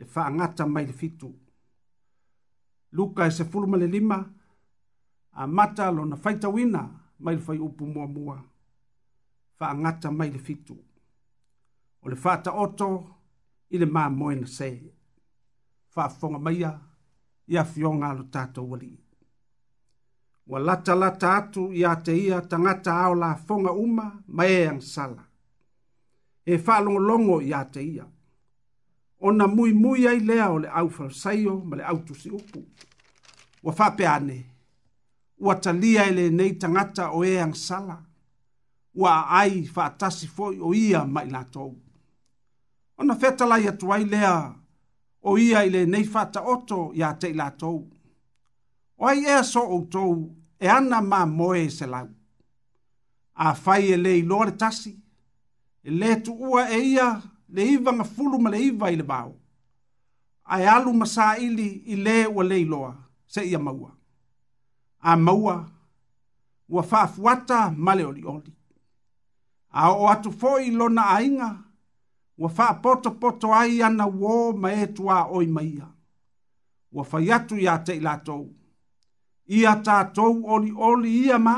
E 0.00 0.04
wha 0.12 0.22
ngata 0.30 0.64
mai 0.74 0.84
le 0.88 0.92
fitu. 1.00 1.28
Luka 2.96 3.22
e 3.26 3.30
sa 3.36 3.44
fulu 3.50 3.66
ma 3.70 3.76
le 3.82 3.86
lima. 3.94 4.18
na 5.34 5.90
lona 5.96 6.16
faitawina 6.22 6.80
mai 7.22 7.34
le 7.36 7.40
fai 7.46 7.58
upu 7.66 7.84
mua 7.94 8.06
mua. 8.14 8.36
Wha 9.60 9.68
ngata 9.80 10.08
mai 10.18 10.30
le 10.34 10.38
fitu. 10.46 10.74
O 12.04 12.08
le 12.12 12.16
fata 12.16 12.50
oto 12.62 12.90
i 13.70 13.78
le 13.78 13.86
mamoena 13.86 14.46
se 14.46 14.82
faafofoga 15.94 16.38
maia 16.38 16.70
ia 17.52 17.62
fioga 17.64 18.06
a 18.10 18.14
lo 18.18 18.22
tatou 18.34 18.74
alii 18.74 19.00
ua 20.46 20.58
latalata 20.66 21.28
atu 21.36 21.62
iā 21.80 21.90
te 22.04 22.12
ia 22.16 22.40
tagata 22.40 22.94
ao 23.00 23.14
lafoga 23.14 23.70
uma 23.84 24.06
ma 24.36 24.42
e 24.46 24.58
agasala 24.68 25.22
e 26.44 26.54
faalogologo 26.64 27.36
iā 27.42 27.60
te 27.72 27.80
ia 27.94 28.06
ona 29.26 29.46
muimui 29.46 30.08
ai 30.08 30.20
lea 30.28 30.50
o 30.50 30.58
le 30.62 30.68
au 30.78 30.88
falosaio 30.90 31.54
ma 31.68 31.76
le 31.76 31.82
au 31.84 31.98
tusiupu 32.06 32.60
ua 33.62 33.72
faapeane 33.72 34.38
ua 35.38 35.54
talia 35.54 36.02
e 36.06 36.10
lenei 36.16 36.52
tagata 36.60 37.10
o 37.10 37.24
e 37.24 37.40
agasala 37.40 37.96
ua 38.94 39.12
aai 39.40 39.64
faatasi 39.74 40.26
foʻi 40.36 40.56
o 40.66 40.74
ia 40.74 41.00
ma 41.04 41.20
i 41.26 41.30
latou 41.30 41.70
ona 43.00 43.14
fetalai 43.20 43.62
atu 43.70 43.86
ai 43.94 44.04
lea 44.12 44.34
o 45.28 45.38
ia 45.46 45.60
i 45.66 45.70
lenei 45.74 46.04
faataoto 46.12 46.78
iā 46.98 47.08
te 47.20 47.26
i 47.30 47.34
latou 47.40 47.78
o 49.02 49.06
ea 49.10 49.38
so 49.44 49.60
outou 49.74 50.14
e 50.58 50.66
ana 50.76 51.00
mamoe 51.10 51.60
e 51.62 51.70
selau 51.78 52.08
afai 53.34 53.82
e 53.92 53.96
lē 54.04 54.12
iloa 54.22 54.44
le 54.50 54.54
tasi 54.62 54.92
e 55.88 55.98
lē 56.00 56.10
tuua 56.26 56.62
e 56.78 56.80
ia 56.94 57.08
le 57.54 57.62
iva 57.74 57.92
gafulu 58.00 58.36
ma 58.42 58.48
le 58.56 58.62
iva 58.70 58.86
i 58.90 58.96
le 58.98 59.04
vao 59.12 59.32
ae 60.56 60.64
alu 60.76 60.90
ma 61.00 61.06
saʻili 61.14 61.68
i 61.94 62.02
lē 62.04 62.16
ua 62.36 62.42
lē 62.50 62.56
iloa 62.64 62.90
seʻi 63.34 63.50
a 63.54 63.58
maua 63.66 63.90
a 65.00 65.10
maua 65.26 65.56
ua 66.72 66.82
faafuata 66.90 67.58
ma 67.84 67.92
le 67.98 68.04
oliʻoli 68.10 68.52
a 69.70 69.82
o 69.92 70.04
atu 70.12 70.30
foi 70.40 70.64
lona 70.78 71.02
ainga 71.16 71.48
ua 72.38 72.48
fa 72.48 72.72
poto 72.82 73.10
poto 73.20 73.48
ai 73.60 73.74
ana 73.86 74.06
wo 74.20 74.34
ma 74.60 74.68
e 74.82 74.86
tua 74.96 75.16
oi 75.36 75.46
maia. 75.56 75.88
Ua 76.94 77.02
fai 77.10 77.26
atu 77.36 77.54
ia 77.64 77.74
te 77.86 77.92
ilatou. 78.00 78.44
Ia 79.58 79.72
tātou 79.86 80.34
oli 80.54 80.70
oli 80.88 81.10
ia 81.26 81.38
ma. 81.46 81.54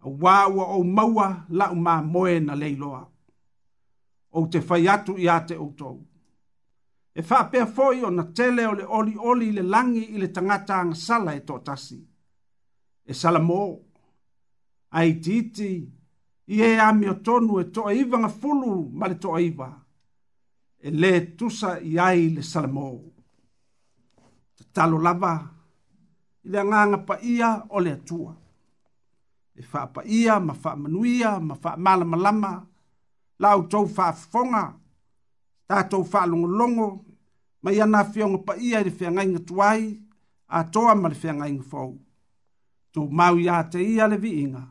A 0.00 0.06
wāua 0.22 0.64
o 0.76 0.80
maua 0.96 1.28
la 1.58 1.66
umā 1.76 1.94
moe 2.12 2.34
na 2.46 2.54
leiloa. 2.62 3.02
O 4.36 4.40
te 4.52 4.58
fai 4.68 4.82
atu 4.94 5.12
ia 5.24 5.36
te 5.48 5.54
outou. 5.64 5.96
E 7.14 7.20
fa 7.28 7.38
pe 7.52 7.60
foi 7.74 7.96
o 8.06 8.10
na 8.10 8.24
tele 8.36 8.62
o 8.70 8.74
le 8.78 8.84
oli 8.98 9.14
oli 9.30 9.48
le 9.56 9.62
langi 9.74 10.04
i 10.14 10.18
le 10.22 10.28
tangata 10.34 10.74
ang 10.82 10.94
sala 11.04 11.30
e 11.34 11.40
tō 11.48 11.56
tasi. 11.66 11.98
E 13.04 13.12
sala 13.20 13.40
mō. 13.48 13.62
Ai 14.98 15.10
titi 15.24 15.72
i 16.52 16.60
e 16.62 16.76
ami 16.78 17.06
o 17.08 17.14
tonu 17.24 17.52
e 17.62 17.64
toa 17.74 17.92
iwa 18.00 18.16
nga 18.20 18.28
fulu 18.40 18.70
ma 18.98 19.04
le 19.10 19.14
toa 19.22 19.38
iwa. 19.48 19.68
E 20.80 20.88
le 21.00 21.12
tusa 21.38 21.70
i 21.78 21.92
ai 22.08 22.20
le 22.34 22.42
salamo. 22.52 22.88
Te 24.56 24.62
talo 24.74 24.96
lava, 25.06 25.34
i 26.42 26.48
le 26.52 26.60
nganga 26.68 26.98
pa 27.08 27.14
ia 27.32 27.50
o 27.74 27.78
le 27.84 27.90
atua. 27.98 28.32
E 29.54 29.62
wha 29.70 29.82
pa 29.94 30.00
ia, 30.18 30.34
ma 30.46 30.54
wha 30.64 30.70
manuia, 30.82 31.30
ma 31.46 31.54
wha 31.62 31.70
malama 32.04 32.50
lau 33.42 33.60
tau 33.70 33.84
wha 33.96 34.06
fonga, 34.30 34.64
tātou 35.68 36.02
wha 36.10 36.20
longo, 36.60 36.88
ma 37.62 37.68
ia 37.76 37.86
nga 37.90 38.00
pa 38.46 38.54
ia 38.66 38.78
i 38.80 38.84
le 38.86 38.90
fia 38.96 39.08
ngai 39.14 39.30
tuai, 39.48 39.82
a 40.48 40.58
toa 40.72 40.92
ma 41.00 41.06
le 41.08 41.14
fia 41.20 41.32
ngai 41.36 41.52
ngafou. 41.56 41.92
Tō 42.92 43.00
mau 43.18 43.34
ia 43.44 43.56
te 43.70 43.78
ia 43.94 44.04
le 44.12 44.16
vi 44.24 44.30
inga. 44.44 44.64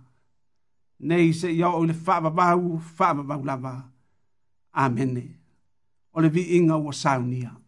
nei 1.00 1.34
se 1.34 1.52
ia 1.54 1.70
o 1.72 1.84
le 1.86 1.94
whaavavau, 2.06 2.82
whaavavau 3.00 3.46
lava. 3.46 3.82
Amene. 4.74 5.36
O 6.14 6.22
le 6.22 6.30
vi 6.30 6.58
inga 6.58 6.76
ua 6.78 6.94
saunia. 6.94 7.59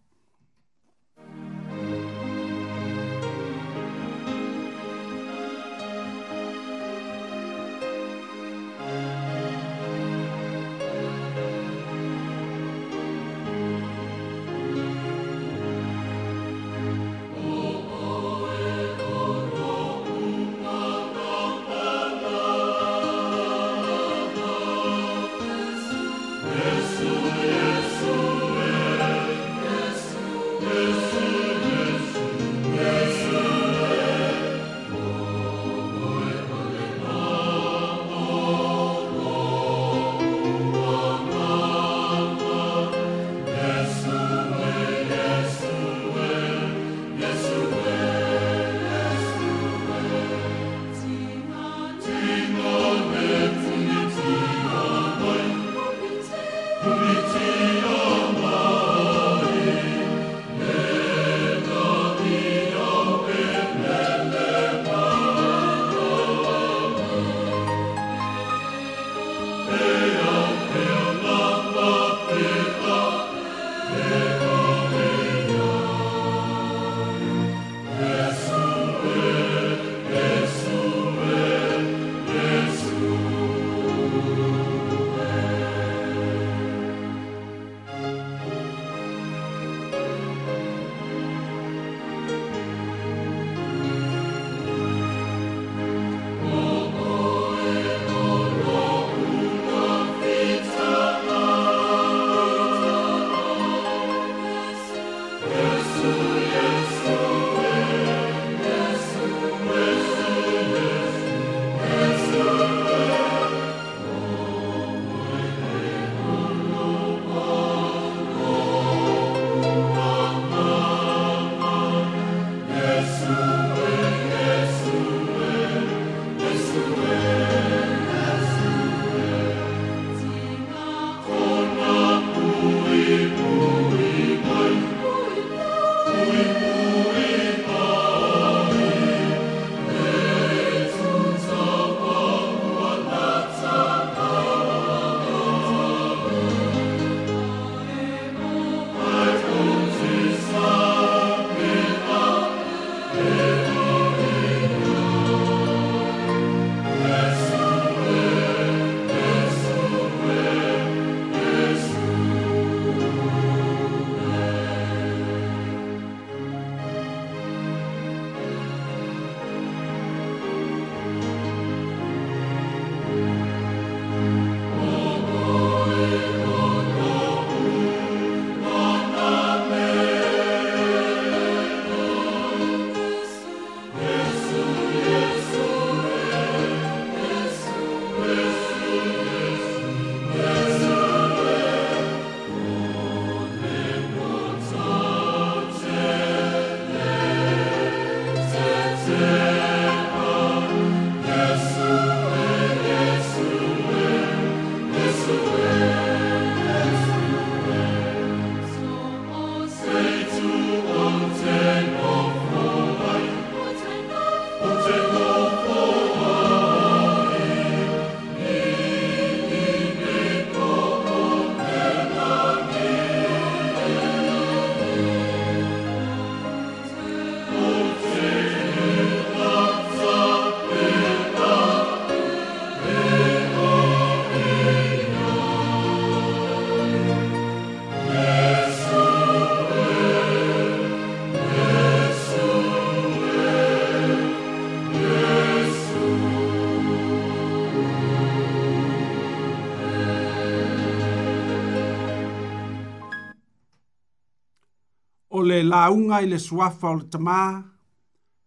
faunga 255.81 256.19
i 256.21 256.25
le 256.29 256.37
suafa 256.39 256.89
o 256.91 256.95
le 256.99 257.03
tamā 257.09 257.63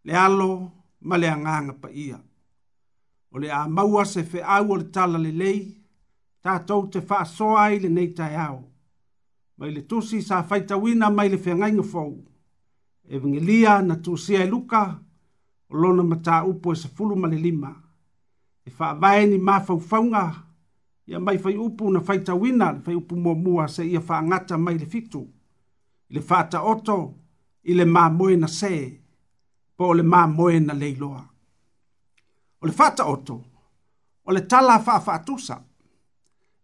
le 0.07 0.15
alo 0.17 0.51
ma 1.01 1.17
le 1.19 1.27
agaga 1.27 1.73
paia 1.83 2.19
o 3.33 3.39
le 3.43 3.49
a 3.51 3.65
maua 3.69 4.05
se 4.07 4.23
feʻau 4.23 4.71
o 4.73 4.77
le 4.79 4.85
tala 4.95 5.19
lelei 5.19 5.59
tatou 6.43 6.87
te 6.93 7.01
faasoa 7.01 7.61
ai 7.65 7.79
lenei 7.83 8.09
taeao 8.15 8.61
ma 9.57 9.67
i 9.67 9.75
le 9.75 9.83
tusi 9.89 10.21
sa 10.23 10.43
faitauina 10.45 11.09
mai 11.11 11.29
le 11.33 11.39
feagaiga 11.39 11.83
fou 11.83 12.13
evegelia 13.11 13.81
na 13.83 13.97
tuusia 13.97 14.45
e 14.45 14.47
luka 14.47 14.85
o 15.71 15.75
lona 15.75 16.03
mataupu 16.05 16.73
e 16.73 16.77
sefulu 16.77 17.17
ma 17.19 17.29
le 17.35 17.43
lima 17.49 17.75
e 18.65 18.71
faavae 18.71 19.27
ni 19.27 19.39
mafaufauga 19.39 20.25
ia 21.07 21.19
mai 21.21 21.39
fai 21.39 21.57
upu 21.57 21.91
na 21.91 22.01
faitauina 22.01 22.73
le 22.73 22.79
fai 22.81 22.95
upu 22.95 23.17
muamua 23.17 23.67
seʻia 23.67 24.01
faagata 24.07 24.59
mai 24.59 24.79
le 24.79 24.87
fitu 24.87 25.27
i 26.11 26.15
le 26.15 26.21
faataoto 26.21 27.24
i 27.65 27.75
le 27.75 27.85
māmoe 27.89 28.37
na 28.41 28.49
sē 28.51 28.73
po 29.77 29.89
o 29.93 29.97
le 29.97 30.05
māmoe 30.05 30.61
na 30.65 30.77
leiloa. 30.77 31.21
O 32.61 32.69
le 32.69 32.73
whataoto, 32.73 33.37
o 34.25 34.33
le 34.35 34.43
tala 34.49 34.79
faafaatusa 34.81 35.57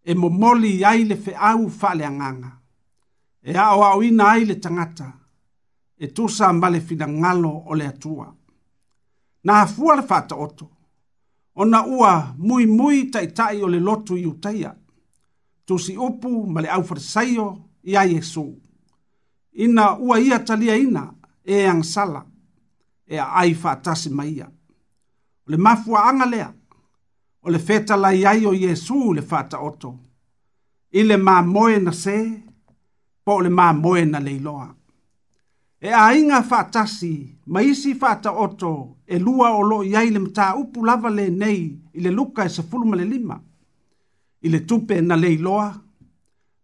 e 0.04 0.14
momoli 0.14 0.80
ai 0.84 1.04
le 1.06 1.16
feʻau 1.16 1.66
faaleagaga 1.70 2.50
e 3.42 3.52
aʻoaʻoina 3.52 3.92
au 3.96 4.02
ina 4.02 4.26
ai 4.34 4.44
le 4.44 4.58
tangata, 4.60 5.08
e 5.96 6.06
tusa 6.12 6.52
ma 6.52 6.68
le 6.70 6.80
finagalo 6.80 7.50
o 7.68 7.74
le 7.74 7.86
atua. 7.86 8.28
Na 9.44 9.60
hafua 9.62 9.96
le 9.96 10.02
faataoto 10.06 10.68
ona 11.60 11.82
ua 11.86 12.34
mui 12.38 12.66
mui 12.66 13.10
o 13.62 13.66
le 13.68 13.80
lotu 13.80 14.16
i 14.16 14.24
utaia, 14.26 14.74
tusi 15.66 15.96
upu 15.96 16.46
ma 16.46 16.60
le 16.60 16.68
au 16.68 16.82
farisaio 16.82 17.48
i 17.82 17.96
a 17.96 18.04
Yesu. 18.04 18.56
ina 19.64 19.84
ua 20.06 20.14
ia 20.26 20.38
talia 20.48 20.74
ina 20.84 21.04
e 21.44 21.56
angsala 21.72 22.20
e 23.06 23.16
ai 23.40 23.52
fatasi 23.62 24.08
mai 24.18 24.30
ia. 24.38 24.46
O 24.46 25.46
le 25.52 25.56
mafua 25.64 25.98
anga 26.10 26.26
lea, 26.32 26.48
o 27.42 27.48
le 27.54 27.58
feta 27.66 27.94
la 28.02 28.10
iai 28.22 28.42
o 28.46 28.52
Yesu 28.62 28.98
le 29.16 29.22
fata 29.30 29.56
oto. 29.68 29.90
I 30.92 31.00
le 31.08 31.16
ma 31.26 31.34
moe 31.54 31.76
na 31.86 31.92
se, 32.02 32.16
po 33.24 33.32
le 33.44 33.50
ma 33.58 33.64
moe 33.82 34.02
na 34.12 34.18
leiloa. 34.26 34.68
E 35.80 35.88
a 35.92 36.04
inga 36.20 36.38
fatasi, 36.50 37.12
ma 37.52 37.58
isi 37.70 37.90
fata 38.02 38.30
oto, 38.44 38.72
e 39.06 39.16
lua 39.24 39.48
o 39.58 39.62
lo 39.70 39.78
iai 39.92 40.08
le 40.14 40.18
mta 40.26 40.46
upu 40.60 40.78
lava 40.88 41.10
le 41.18 41.24
nei, 41.42 41.60
i 41.92 41.98
le 42.04 42.10
luka 42.18 42.40
e 42.44 42.48
se 42.54 42.62
fuluma 42.68 42.94
le 43.00 43.04
lima. 43.12 43.36
I 44.44 44.48
le 44.52 44.60
tupe 44.68 44.96
na 45.08 45.14
leiloa, 45.22 45.66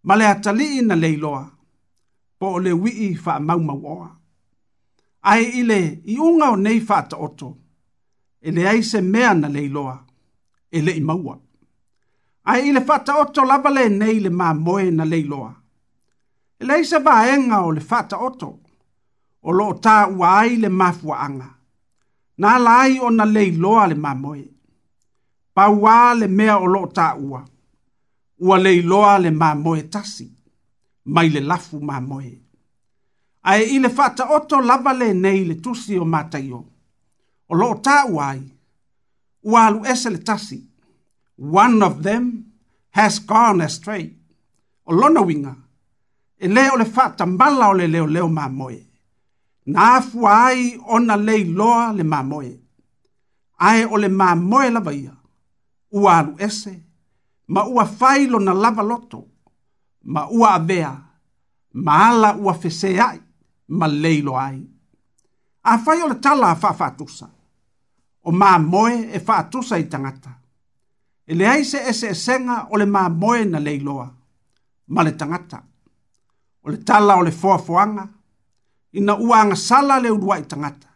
ma 0.06 0.14
le 0.18 0.24
atali 0.35 0.68
na 0.88 0.96
leiloa 1.04 1.42
po 2.38 2.49
le 2.64 2.72
wii 2.83 3.09
fa 3.25 3.35
mau 3.46 3.61
mau 3.68 3.81
oa. 3.94 4.09
Ai 5.31 5.44
ile 5.61 5.81
i 6.05 6.14
unga 6.27 6.49
nei 6.64 6.79
fa 6.88 6.99
ta 7.11 7.16
oto, 7.27 7.49
e 8.40 8.49
ai 8.70 8.81
se 8.90 8.99
mea 9.12 9.31
na 9.40 9.49
e 9.49 9.53
le 9.55 9.61
iloa, 9.68 9.96
i 10.96 11.01
maua. 11.09 11.35
Ai 12.51 12.61
ile 12.68 12.81
fa 12.88 12.96
ta 13.07 13.12
oto 13.22 13.40
lava 13.51 13.70
nei 14.01 14.16
le 14.25 14.31
maa 14.40 14.55
moe 14.64 14.85
na 14.99 15.05
leiloa. 15.12 15.53
Ele 16.61 16.72
ai 16.74 16.84
se 16.91 16.99
vaenga 17.07 17.57
o 17.66 17.70
le 17.76 17.80
fa 17.89 17.99
ta 18.11 18.16
oto, 18.28 18.51
o 19.43 19.51
lo 19.59 19.66
ta 19.84 19.95
ua 20.18 20.28
ai 20.41 20.53
le 20.62 20.68
mafua 20.80 21.16
anga. 21.26 21.49
Nā 22.41 22.53
lai 22.66 22.93
o 23.01 23.07
na 23.18 23.24
le 23.34 23.43
iloa 23.53 23.82
le 23.91 23.95
maa 24.05 24.14
moe. 24.22 24.45
Pa 25.57 25.64
le 26.18 26.26
mea 26.37 26.55
o 26.59 26.66
lo 26.74 26.82
ta 26.97 27.07
ua. 27.28 27.41
Ua 28.47 28.57
le 28.64 28.72
iloa 28.80 29.12
le 29.24 29.30
mamoe 29.41 29.82
tasi 29.93 30.26
mai 31.07 31.28
le 31.30 31.40
lafu 31.40 31.80
mamoe. 31.80 32.32
Ae 33.42 33.64
i 33.74 33.78
le 33.78 33.88
fata 33.96 34.24
oto 34.36 34.59
lava 34.61 34.92
le 35.00 35.12
nei 35.14 35.40
le 35.48 35.54
tusi 35.64 35.94
o 35.98 36.04
matai 36.04 36.50
o. 36.52 36.61
O 37.50 37.54
loo 37.61 37.74
ta 37.86 37.96
uai, 38.14 38.40
ualu 39.50 39.78
ese 39.92 40.09
le 40.14 40.18
tasi. 40.28 40.59
One 41.38 41.80
of 41.88 42.02
them 42.02 42.24
has 42.98 43.14
gone 43.20 43.61
astray. 43.62 44.07
O 44.88 44.92
lona 45.00 45.22
winga, 45.28 45.54
e 46.38 46.46
leo 46.54 46.74
le 46.80 46.84
fata 46.96 47.24
mbala 47.26 47.66
o 47.68 47.72
le 47.78 47.86
leo 47.94 48.07
leo 48.14 48.28
mamoe. 48.38 48.80
Na 49.72 49.80
afu 49.96 50.20
ai 50.28 50.61
ona 50.94 51.16
lei 51.28 51.44
loa 51.59 51.92
le 51.96 52.02
mamoe. 52.12 52.52
Ae 53.68 53.84
o 53.92 53.96
le 54.02 54.09
mamoe 54.09 54.70
lava 54.74 54.92
ia, 55.02 55.14
ualu 56.00 56.32
ese, 56.46 56.74
ma 57.54 57.62
ua 57.74 57.84
failo 57.98 58.38
na 58.46 58.52
lava 58.52 58.82
loto 58.90 59.20
ma 60.07 60.28
ua 60.30 60.54
avea, 60.54 61.02
ma 61.72 62.09
ala 62.11 62.36
ua 62.38 62.54
fese 62.54 62.98
ai, 63.00 63.20
ma 63.68 63.86
leilo 63.86 64.36
ai. 64.38 64.62
A 65.62 65.78
fai 65.78 66.00
o 66.02 66.07
le 66.09 66.14
tala 66.18 66.50
a 66.50 66.54
fa 66.54 66.72
fatusa, 66.74 67.28
o 68.22 68.30
ma 68.32 68.57
moe 68.59 69.11
e 69.12 69.20
fatusa 69.20 69.76
i 69.78 69.86
tangata. 69.88 70.30
E 71.26 71.34
le 71.34 71.46
ai 71.48 71.64
se 71.64 71.82
ese 71.88 72.09
esenga 72.09 72.68
o 72.70 72.76
le 72.76 72.86
ma 72.86 73.09
moe 73.09 73.44
na 73.44 73.59
leiloa, 73.59 74.14
ma 74.86 75.02
le 75.02 75.12
tangata. 75.16 75.62
O 76.62 76.70
le 76.70 76.78
tala 76.84 77.16
o 77.16 77.22
le 77.22 77.32
foa 77.32 77.59
foanga, 77.59 78.09
ina 78.92 79.14
uanga 79.16 79.57
sala 79.57 79.98
le 80.00 80.09
urua 80.11 80.38
i 80.38 80.42
tangata. 80.46 80.88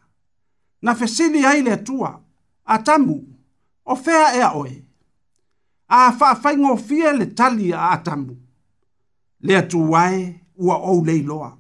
Na 0.83 0.95
fesili 0.95 1.45
ai 1.47 1.63
le 1.63 1.73
atua, 1.73 2.11
a 2.65 2.77
tamu, 2.79 3.19
o 3.85 3.95
fea 3.97 4.35
ea 4.37 4.53
oe. 4.55 4.85
A 5.93 6.13
fa 6.13 6.37
fai 6.37 6.57
ngofia 6.57 7.13
le 7.13 7.27
tali 7.35 7.73
a 7.73 7.91
atamu. 7.91 8.05
tamu. 8.27 8.50
le 9.47 9.55
atu 9.57 9.81
ae 9.97 10.41
ua 10.67 10.77
ou 10.89 11.05
le 11.07 11.15
iloa 11.21 11.51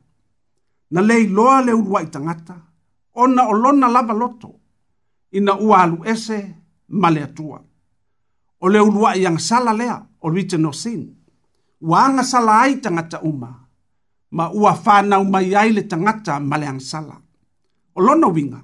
na 0.92 1.00
le 1.08 1.14
iloa 1.26 1.56
le 1.66 1.72
uluaʻi 1.80 2.06
tagata 2.14 2.56
ona 3.22 3.42
o 3.48 3.52
lona 3.62 3.88
lava 3.94 4.14
loto 4.20 4.50
ina 5.38 5.52
ua 5.66 5.76
alu 5.84 5.98
ese 6.12 6.38
ma 7.00 7.08
le 7.14 7.20
atua 7.28 7.58
o 8.62 8.66
le 8.72 8.78
uluaʻi 8.88 9.26
agasala 9.30 9.72
lea 9.80 9.96
o 10.24 10.28
sin, 10.82 11.02
ua 11.90 11.98
agasala 12.08 12.52
ai 12.64 12.74
tagata 12.84 13.18
uma 13.30 13.48
ma 14.36 14.44
ua 14.60 14.72
fanau 14.84 15.24
mai 15.32 15.48
ai 15.60 15.70
le 15.76 15.82
tagata 15.92 16.32
ma 16.50 16.56
le 16.60 16.66
agasala 16.72 17.16
o 17.96 18.00
lona 18.06 18.26
uiga 18.34 18.60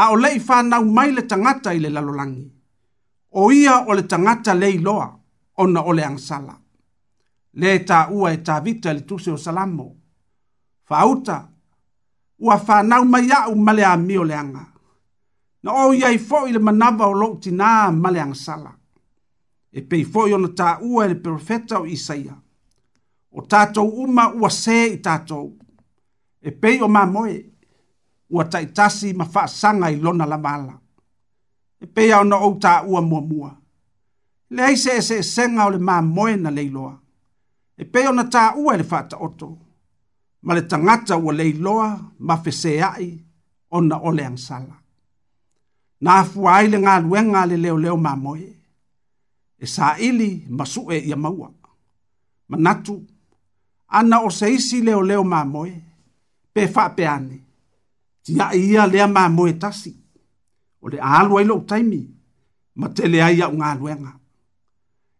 a 0.00 0.12
o 0.12 0.16
leʻi 0.22 0.40
fanau 0.48 0.82
mai 0.96 1.10
le 1.16 1.22
tagata 1.30 1.70
i 1.74 1.78
le 1.84 1.90
lalolagi 1.96 2.46
o 3.40 3.52
ia 3.60 3.74
o 3.84 3.90
le 3.98 4.04
tagata 4.12 4.52
le 4.60 4.68
iloa 4.78 5.06
ona 5.62 5.80
o 5.88 5.92
le 5.98 6.04
agasala 6.10 6.54
le 7.52 7.70
ta 7.86 8.06
ua 8.12 8.30
e 8.34 8.38
ta 8.46 8.60
vita 8.60 8.92
le 8.92 9.00
tuse 9.02 9.30
o 9.30 9.36
salamo. 9.36 9.96
Fauta, 10.86 11.48
ua 12.38 12.56
fa 12.58 12.82
nau 12.82 13.04
mai 13.04 13.30
au 13.32 13.54
male 13.56 13.84
a 13.84 13.96
mio 13.96 14.22
leanga. 14.24 14.64
Na 15.62 15.70
o 15.72 15.92
iai 15.94 16.18
fo 16.18 16.46
i 16.46 16.52
le 16.52 16.58
manava 16.58 17.04
o 17.08 17.12
lou 17.20 17.34
tina 17.42 17.90
male 17.92 18.20
ang 18.20 18.34
sala. 18.44 18.72
E 19.76 19.80
pei 19.82 20.04
fo 20.12 20.20
i 20.28 20.32
ona 20.32 20.48
ta 20.58 20.78
ua 20.82 21.04
e 21.04 21.08
le 21.10 21.16
profeta 21.24 21.76
o 21.80 21.86
Isaia. 21.86 22.34
O 23.30 23.40
tatou 23.50 23.88
uma 24.02 24.24
ua 24.40 24.50
se 24.50 24.78
i 24.94 24.98
tatou. 25.04 25.56
E 26.42 26.50
pei 26.60 26.80
o 26.82 26.88
ma 26.88 27.02
moe, 27.06 27.36
ua 28.30 28.44
taitasi 28.44 29.08
ma 29.18 29.24
fa 29.24 29.46
sanga 29.46 29.88
i 29.90 29.96
lona 30.04 30.24
la 30.26 30.38
mala. 30.38 30.74
E 31.82 31.86
pei 31.86 32.12
au 32.12 32.24
na 32.24 32.36
o 32.36 32.54
ta 32.62 32.82
ua 32.86 33.00
mua 33.02 33.20
mua. 33.20 33.50
Le 34.50 34.62
aise 34.64 34.92
e 34.96 35.02
se 35.02 35.22
senga 35.22 35.66
o 35.66 35.70
le 35.70 35.78
ma 35.78 36.00
moe 36.02 36.36
na 36.36 36.50
leiloa 36.50 36.99
e 37.80 37.84
pei 37.92 38.04
ona 38.08 38.24
tāua 38.34 38.72
e 38.74 38.78
le 38.80 38.84
faataoto 38.92 39.46
ma 40.44 40.54
le 40.54 40.62
tangata 40.72 41.16
ua 41.16 41.32
leiloa 41.32 41.88
ma 42.26 42.36
feseaʻi 42.44 43.08
ona 43.76 43.96
ole 44.08 44.24
le 44.30 44.36
sala. 44.46 44.76
na 46.04 46.10
afua 46.20 46.50
ai 46.56 46.66
le 46.72 46.78
galuega 46.86 47.42
a 47.42 47.46
leo 47.64 47.76
leo 47.84 47.96
mamoe 48.06 48.48
e 49.64 49.66
saʻili 49.74 50.30
ma 50.56 50.64
suʻe 50.72 50.96
ia 51.08 51.16
maua 51.24 51.48
manatu 52.50 52.94
ana 53.98 54.16
o 54.20 54.28
se 54.38 54.48
leo 54.86 55.00
leo 55.10 55.22
mamoe 55.32 55.72
pe 56.54 56.62
faapeane 56.74 57.36
tiaʻi 58.24 58.60
ia 58.72 58.82
lea 58.92 59.06
mamoe 59.16 59.52
tasi 59.62 59.92
o 60.82 60.88
le 60.92 60.98
aalu 61.10 61.32
ai 61.38 61.44
loʻu 61.50 61.62
taimi 61.70 62.00
ma 62.78 62.86
tele 62.94 63.18
ai 63.26 63.34
iaʻu 63.40 63.56
galuega 63.62 64.10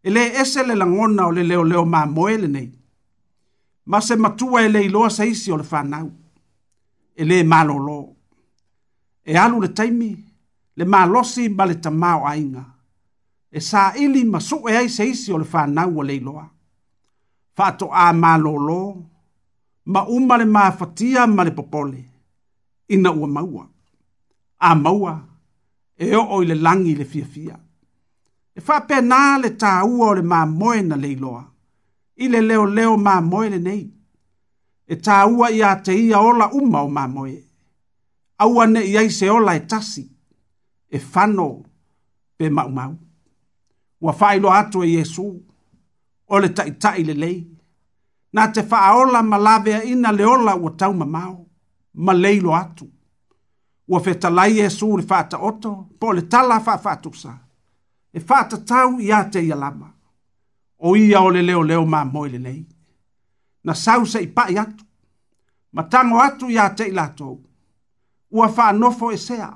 e 0.03 0.09
le 0.09 0.35
ese 0.41 0.65
le 0.65 0.75
langona 0.75 1.27
o 1.27 1.31
le 1.31 1.43
leo 1.43 1.63
leo 1.63 1.85
ma 1.85 2.05
moele 2.05 2.47
nei. 2.47 2.71
Ma 3.85 3.99
se 4.01 4.15
matua 4.15 4.61
e 4.65 4.69
le 4.69 4.81
iloa 4.87 5.09
sa 5.09 5.23
isi 5.25 5.51
o 5.53 5.57
le 5.57 5.63
whanau. 5.71 6.07
E 7.19 7.23
le 7.25 7.43
malo 7.43 7.77
lo. 7.87 7.99
E 9.29 9.33
alu 9.43 9.61
le 9.61 9.67
taimi, 9.77 10.11
le 10.77 10.85
malosi 10.85 11.49
ma 11.49 11.63
le 11.69 11.75
tamao 11.83 12.21
ainga. 12.33 12.63
E 13.51 13.59
sa 13.69 13.93
ili 14.03 14.21
ma 14.31 14.39
su 14.47 14.57
e 14.71 14.77
ai 14.79 14.89
sa 14.95 15.03
isi 15.03 15.29
o 15.31 15.37
le 15.41 15.45
whanau 15.51 15.99
o 15.99 16.03
le 16.07 16.13
iloa. 16.19 16.45
Fato 17.55 17.85
a 17.93 18.05
malo 18.23 18.53
lo. 18.67 18.83
Ma 19.91 20.01
uma 20.17 20.35
le 20.41 20.45
maa 20.55 20.71
fatia 20.79 21.21
ma 21.35 21.43
le 21.45 21.51
popole. 21.51 22.01
Ina 22.93 23.09
ua 23.19 23.27
maua. 23.27 23.63
A 24.57 24.69
maua. 24.83 25.13
E 26.03 26.15
o 26.15 26.41
le 26.41 26.55
langi 26.65 26.95
le 26.95 27.05
fiafia. 27.05 27.53
Fia 27.53 27.59
e 28.61 28.63
whapea 28.71 29.01
nā 29.01 29.39
le 29.41 29.49
tā 29.59 29.73
ua 29.85 30.09
o 30.09 30.13
le 30.13 30.21
mā 30.21 30.43
moe 30.47 30.81
na 30.81 30.95
leiloa. 30.95 31.45
I 32.17 32.27
le 32.29 32.41
leo 32.41 32.65
leo 32.65 32.97
mā 32.97 33.21
moe 33.21 33.49
le 33.49 33.59
nei. 33.59 33.87
E 34.87 34.95
tā 34.95 35.23
ua 35.29 35.49
i 35.55 35.61
a 35.63 35.73
te 35.75 35.93
ia 35.95 36.19
ola 36.19 36.49
uma 36.53 36.81
o 36.83 36.87
mā 36.89 37.07
moe. 37.09 37.37
Aua 38.37 38.65
ne 38.67 38.83
i 38.83 38.97
aise 38.97 39.29
ola 39.29 39.55
e 39.55 39.59
tasi. 39.59 40.07
E 40.91 40.97
whano 40.99 41.63
pe 42.37 42.49
mau 42.49 42.69
mau. 42.69 42.95
Ua 44.01 44.13
whailo 44.19 44.49
ato 44.51 44.83
e 44.83 44.97
Jesu. 44.97 45.41
O 46.27 46.39
le 46.39 46.49
tai 46.49 46.71
tai 46.77 47.03
le 47.03 47.13
lei. 47.13 47.47
Nā 48.33 48.51
te 48.53 48.61
wha 48.61 48.79
aola 48.87 49.21
ma 49.23 49.37
lavea 49.37 49.83
ina 49.83 50.11
le 50.11 50.25
ola 50.25 50.55
ua 50.55 50.71
tau 50.77 50.93
ma 50.93 51.05
mau. 51.05 51.47
Ma 51.93 52.13
leilo 52.13 52.55
atu. 52.55 52.85
Ua 53.87 53.99
whetalai 53.99 54.53
Jesu 54.55 54.97
le 54.97 55.03
whata 55.09 55.37
oto. 55.39 55.87
Po 55.99 56.11
le 56.13 56.21
tala 56.21 56.59
wha 56.65 56.77
whatu 56.83 57.13
saa 57.13 57.40
e 58.13 58.19
fata 58.19 58.57
tau 58.67 58.97
ia 58.99 59.23
te 59.29 59.41
ia 59.41 59.55
lama. 59.55 59.87
O 60.79 60.95
ia 60.95 61.21
o 61.21 61.29
le 61.29 61.41
leo 61.41 61.63
leo 61.63 61.85
maa 61.85 62.05
moile 62.05 62.37
nei. 62.39 62.65
Na 63.63 63.73
sau 63.73 64.05
se 64.05 64.19
i 64.21 64.27
pai 64.35 64.57
atu. 64.63 64.85
Ma 65.75 65.83
tango 65.91 66.17
atu 66.25 66.45
ia 66.55 66.65
te 66.77 66.83
i 66.89 66.91
latou. 66.91 67.35
Ua 68.35 68.47
faa 68.55 68.71
nofo 68.79 69.07
e 69.11 69.17
sea. 69.27 69.49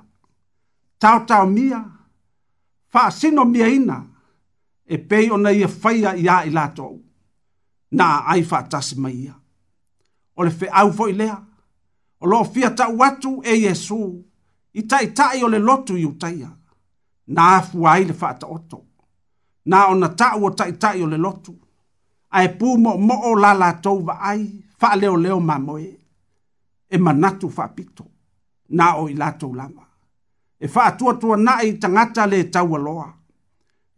Tau 1.01 1.18
tau 1.30 1.45
mia. 1.47 1.82
Faa 2.91 3.10
sino 3.20 3.41
mia 3.45 3.68
ina. 3.78 3.97
E 4.86 4.95
pei 5.10 5.26
ona 5.36 5.51
ia 5.60 5.68
faya 5.82 6.12
ia 6.26 6.36
i 6.45 6.49
latou. 6.58 6.93
Na 7.97 8.08
ai 8.32 8.41
faa 8.49 8.64
tasi 8.72 8.95
mai 9.03 9.14
ia. 9.26 9.34
O 10.38 10.41
le 10.45 10.51
fe 10.60 10.66
au 10.80 10.89
fo 10.97 11.03
i 11.10 11.14
lea. 11.20 11.38
O 12.22 12.26
lo 12.32 12.43
fia 12.53 12.70
tau 12.80 13.03
atu 13.08 13.32
e 13.43 13.53
Yesu. 13.66 14.01
I 14.74 14.82
tai 14.89 15.06
tai 15.18 15.43
o 15.43 15.47
le 15.53 15.60
lotu 15.68 15.93
i 15.97 16.06
utaia 16.06 16.55
na 17.34 17.43
afu 17.57 17.80
ai 17.93 18.01
le 18.09 18.13
fata 18.21 18.45
oto. 18.55 18.80
Na 19.69 19.78
o 19.88 19.93
na 20.01 20.09
ta 20.19 20.28
ua 20.41 20.49
tai 20.59 20.71
tai 20.82 20.97
o 21.03 21.07
le 21.13 21.17
lotu. 21.26 21.53
Ai 22.38 22.47
pū 22.59 22.67
mo 22.84 22.91
mo 23.07 23.15
o 23.32 23.36
la 23.43 23.51
la 23.61 23.69
tau 23.84 23.97
va 24.07 24.15
ai, 24.30 24.41
fa 24.80 24.88
leo 25.01 25.15
leo 25.23 25.38
ma 25.47 25.55
moe. 25.67 25.88
E 26.89 26.95
manatu 27.05 27.45
fa 27.55 27.65
pito. 27.76 28.05
Na 28.78 28.86
o 29.01 29.09
i 29.09 29.13
la 29.21 29.30
tau 29.39 29.51
lama. 29.59 29.82
E 30.59 30.65
fa 30.73 30.82
atua 30.89 31.11
tua 31.21 31.36
na 31.45 31.53
i 31.67 31.73
tangata 31.82 32.23
le 32.32 32.39
tau 32.53 32.69
aloa. 32.78 33.09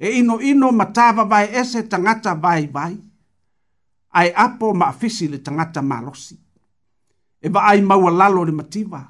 E 0.05 0.19
ino 0.19 0.35
ino 0.49 0.67
matava 0.79 1.23
vai 1.31 1.45
ese 1.59 1.79
tangata 1.91 2.31
vai 2.43 2.63
vai. 2.75 2.95
Ai 4.17 4.29
apo 4.43 4.67
ma 4.79 4.87
fisi 4.99 5.25
le 5.31 5.37
tangata 5.45 5.81
malosi. 5.91 6.35
E 7.43 7.47
va 7.53 7.61
ai 7.71 7.81
ma 7.89 7.95
o 8.05 8.09
la 8.19 8.27
lo 8.35 8.41
le 8.47 8.51
mativa. 8.59 9.01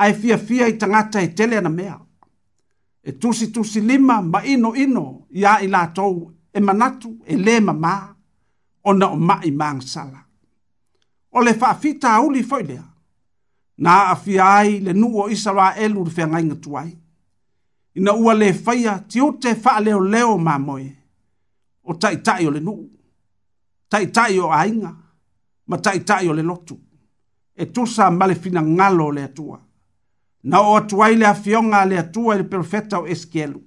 Ai 0.00 0.12
fia 0.20 0.38
fia 0.46 0.66
i 0.70 0.74
tangata 0.80 1.18
e 1.20 1.28
tele 1.36 1.58
na 1.60 1.68
mea 1.78 1.96
e 3.08 3.12
tusi 3.18 3.46
tusi 3.54 3.80
lima 3.80 4.16
ma 4.20 4.42
ino 4.44 4.70
ino 4.84 5.06
ya 5.42 5.52
ila 5.66 5.80
tou 5.96 6.16
e 6.52 6.58
manatu 6.66 7.10
e 7.24 7.34
le 7.44 7.54
mama 7.66 7.94
ona 8.88 9.06
o 9.10 9.16
mai 9.28 9.50
mang 9.60 9.80
sala. 9.92 10.20
O 11.30 11.38
le 11.46 11.52
wha 11.60 11.70
fita 11.80 12.08
auli 12.18 12.42
foi 12.50 12.62
lea. 12.70 12.82
Na 13.84 13.92
a 14.12 14.16
fiai 14.22 14.70
le 14.84 14.92
nu 15.00 15.06
o 15.22 15.28
isawa 15.34 15.66
elu 15.84 16.00
le 16.04 16.10
whenga 16.16 16.38
inga 16.44 16.56
tuai. 16.64 16.90
Ina 17.96 18.12
ua 18.22 18.32
le 18.40 18.48
whaia 18.64 18.94
ti 19.10 19.18
o 19.20 19.28
te 19.42 19.50
wha 19.64 19.72
leo 19.84 20.00
leo 20.12 20.34
ma 20.46 20.52
moe. 20.66 20.90
O 21.84 21.92
tai 22.02 22.16
tai 22.26 22.42
o 22.46 22.50
le 22.56 22.60
nu. 22.66 22.74
Tai 23.90 24.04
tai 24.16 24.34
o 24.38 24.46
a 24.50 24.66
inga. 24.70 24.92
Ma 25.68 25.76
tai 25.84 25.98
tai 26.08 26.24
o 26.28 26.32
le 26.38 26.42
lotu. 26.50 26.76
E 27.54 27.64
tusa 27.74 28.04
male 28.18 28.34
fina 28.42 28.60
ngalo 28.74 29.06
le 29.16 29.22
atua 29.28 29.58
na 30.42 30.60
o 30.60 30.76
atuai 30.76 31.14
le 31.16 31.26
afioga 31.26 31.78
a 31.82 31.86
le 31.86 31.98
atua 31.98 32.34
i 32.34 32.38
le 32.38 32.44
perofeta 32.44 32.98
o 32.98 33.06
esekielu 33.06 33.62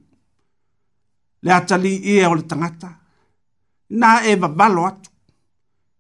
le 1.41 1.51
a 1.53 1.59
ia 1.81 2.29
o 2.29 2.35
le 2.35 2.41
tagata 2.41 2.89
inā 3.91 4.09
e 4.25 4.35
vavalo 4.35 4.85
atu 4.85 5.11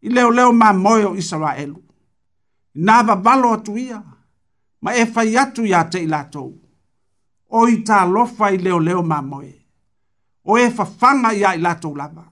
i 0.01 0.09
leoleo 0.09 0.51
mamoe 0.53 1.05
o 1.05 1.15
isaraelu 1.15 1.83
inā 2.75 3.03
vavalo 3.07 3.53
atu 3.53 3.77
ia 3.77 4.01
ma 4.81 4.93
e 4.95 5.05
fai 5.05 5.37
atu 5.37 5.63
iā 5.65 5.89
te 5.89 5.99
i 5.99 6.07
latou 6.07 6.53
o 7.49 7.67
i 7.67 7.77
talofa 7.83 8.51
i 8.51 8.57
leoleo 8.57 9.03
mamoe 9.03 9.55
o 10.43 10.57
e 10.57 10.69
fafaga 10.71 11.33
iā 11.33 11.55
i 11.57 11.61
latou 11.61 11.95
lava 11.95 12.25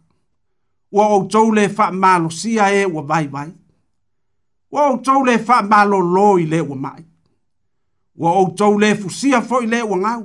ua 0.91 1.05
outou 1.07 1.51
le 1.51 1.69
faamalosia 1.69 2.69
e 2.73 2.85
ua 2.85 3.01
vaivai 3.01 3.51
ua 4.71 4.87
outou 4.91 5.23
le 5.25 5.37
faamalōlō 5.37 6.29
i 6.41 6.45
lē 6.47 6.61
ua 6.61 6.75
maʻi 6.75 7.06
ua 8.21 8.31
outou 8.31 8.73
lē 8.81 8.89
fusia 9.01 9.37
foʻi 9.49 9.65
lē 9.73 9.79
ua 9.91 9.97
gau 10.05 10.23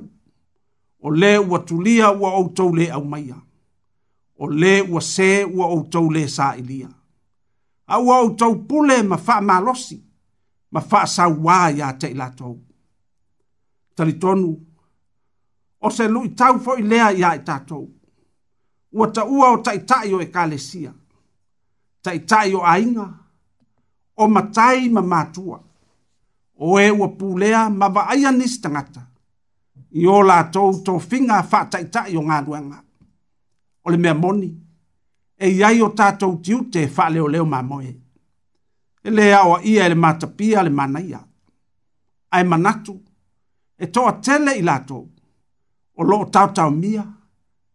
o 1.01 1.09
lē 1.21 1.33
ua 1.51 1.59
tulia 1.69 2.07
ua 2.21 2.29
outou 2.39 2.71
lē 2.79 2.87
aumaia 2.97 3.37
o 4.37 4.45
lē 4.61 4.75
ua 4.93 5.01
sē 5.15 5.29
ua 5.57 5.65
outou 5.75 6.07
lē 6.15 6.23
saʻilia 6.37 6.89
a 7.87 7.97
ua 8.05 8.15
outou 8.25 8.53
pule 8.69 8.97
ma 9.11 9.17
faamalosi 9.27 9.99
ma 10.75 10.81
faasauā 10.91 11.57
iā 11.79 11.89
te 12.01 12.07
i 12.13 12.17
latou 12.21 12.55
talitonu 13.97 14.51
o 15.81 15.89
se 15.97 16.05
luʻi 16.15 16.31
tau 16.39 16.55
i 16.81 16.89
lea 16.93 17.07
iā 17.21 17.29
i 17.39 17.45
tatou 17.49 17.85
ua 18.97 19.07
taʻua 19.17 19.47
o 19.55 19.59
taʻitaʻi 19.67 20.09
o 20.17 20.23
ekalesia 20.29 20.93
taʻitaʻi 22.05 22.53
o 22.59 22.65
aiga 22.73 23.07
o 24.17 24.25
matai 24.35 24.89
ma 24.95 25.03
matua 25.13 25.59
ma 25.65 25.72
o 26.57 26.81
e 26.81 26.91
ua 26.91 27.09
pulea 27.09 27.71
ma 27.71 27.89
vaaia 27.89 28.33
nisi 28.33 28.61
tagata 28.61 29.07
i 29.93 30.07
o 30.07 30.23
latou 30.23 30.73
tofiga 30.85 31.41
faataʻitaʻi 31.51 32.15
o 32.17 32.23
galuega 32.27 32.79
o 33.85 33.91
le 33.91 33.97
mea 33.99 34.15
moni 34.15 34.51
e 35.37 35.49
iai 35.49 35.83
o 35.83 35.89
tatou 35.89 36.37
tiute 36.45 36.83
e 36.83 36.89
faaleoleo 36.89 37.45
mamoe 37.45 37.95
e 39.05 39.09
lē 39.17 39.25
aʻoaʻia 39.37 39.85
e 39.87 39.89
le 39.89 39.95
matapia 39.95 40.61
a 40.61 40.65
le 40.67 40.71
manaia 40.71 41.21
ae 42.35 42.45
manatu 42.51 42.95
e 43.83 43.87
toʻatele 43.95 44.53
i 44.59 44.63
latou 44.63 45.05
o 45.99 46.03
loo 46.05 46.25
taotaomia 46.33 47.05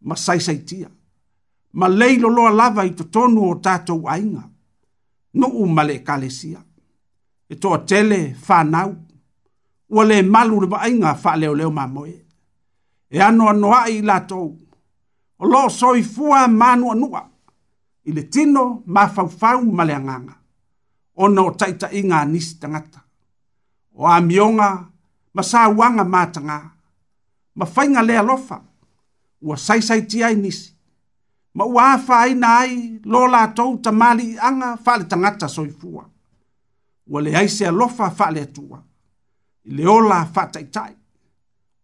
ma 0.01 0.15
saisaitia 0.15 0.89
ma 1.73 1.87
leilo 1.89 2.27
loloa 2.29 2.51
lava 2.59 2.85
i 2.85 2.91
totonu 2.97 3.41
o 3.51 3.55
tatou 3.55 4.07
ainga. 4.09 4.43
nuu 5.39 5.65
ma 5.67 5.83
kalesia 6.07 6.59
e 7.51 7.55
toa 7.61 7.77
tele 7.89 8.19
whanau. 8.47 8.89
Ua 9.93 10.03
le 10.09 10.17
malu 10.33 10.55
le 10.63 10.67
vaenga 10.73 11.09
wha 11.23 11.31
leo 11.41 11.53
leo 11.59 11.71
mamoe. 11.77 12.15
E 13.09 13.17
ano 13.27 13.43
anoa 13.51 13.79
i 13.93 14.01
la 14.09 14.17
tou. 14.29 14.47
O 15.41 15.47
lo 15.51 15.61
soi 15.79 15.99
fua 16.13 16.39
manu 16.61 16.85
anua. 16.93 17.21
I 18.07 18.11
le 18.17 18.23
tino 18.33 18.63
ma 18.93 19.01
fau 19.39 19.59
maleanganga. 19.77 20.33
O 21.15 21.23
na 21.33 21.41
o 21.47 21.51
taita 21.59 21.87
inga 21.99 22.19
nisi 22.31 22.53
tangata. 22.61 22.99
O 23.95 24.01
a 24.05 24.15
mionga 24.27 24.69
ma 25.35 25.41
sa 25.49 25.59
uanga 25.77 26.03
matanga. 26.13 26.57
Ma 27.57 27.65
fainga 27.73 28.01
lea 28.07 28.21
lofa. 28.29 28.57
Ua 29.45 29.55
sai 29.65 29.79
sai 29.87 30.01
ti 30.09 30.17
ai 30.27 30.35
nisi. 30.43 30.69
Ma 31.57 31.63
ua 31.73 31.83
afa 31.95 32.13
ai 32.25 32.31
na 32.41 32.49
ai 32.63 32.73
lo 33.11 33.19
la 33.33 33.41
tou 33.57 33.71
tamali 33.83 34.27
anga 34.47 34.67
fale 34.83 35.03
tangata 35.11 35.47
soi 35.57 35.69
fua. 35.79 36.03
Ua 36.03 36.16
ua 37.07 37.21
leai 37.23 37.49
se 37.49 37.67
alofa 37.67 38.09
faaleatua 38.11 38.83
i 39.63 39.71
le 39.75 39.87
ola 39.87 40.17
faataʻitaʻi 40.35 40.93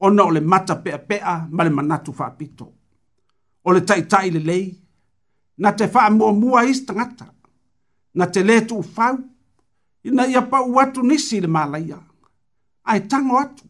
ona 0.05 0.23
o 0.23 0.31
le 0.35 0.39
mata 0.39 0.73
peʻapeʻa 0.85 1.33
ma 1.55 1.63
le 1.65 1.69
manatu 1.69 2.11
faapito 2.13 2.65
o 3.63 3.69
le 3.73 3.79
taʻitaʻi 3.89 4.29
lelei 4.35 4.65
na 5.61 5.69
te 5.77 5.85
faamuamua 5.93 6.59
isi 6.71 6.81
tagata 6.87 7.25
na 8.17 8.25
te 8.33 8.39
lē 8.47 8.55
tuufau 8.69 9.15
ina 10.07 10.23
ia 10.31 10.41
paʻu 10.51 10.71
atu 10.81 10.99
nisi 11.09 11.35
i 11.37 11.41
le 11.41 11.47
malaia 11.55 11.99
ae 12.91 12.99
tago 13.11 13.35
atu 13.43 13.63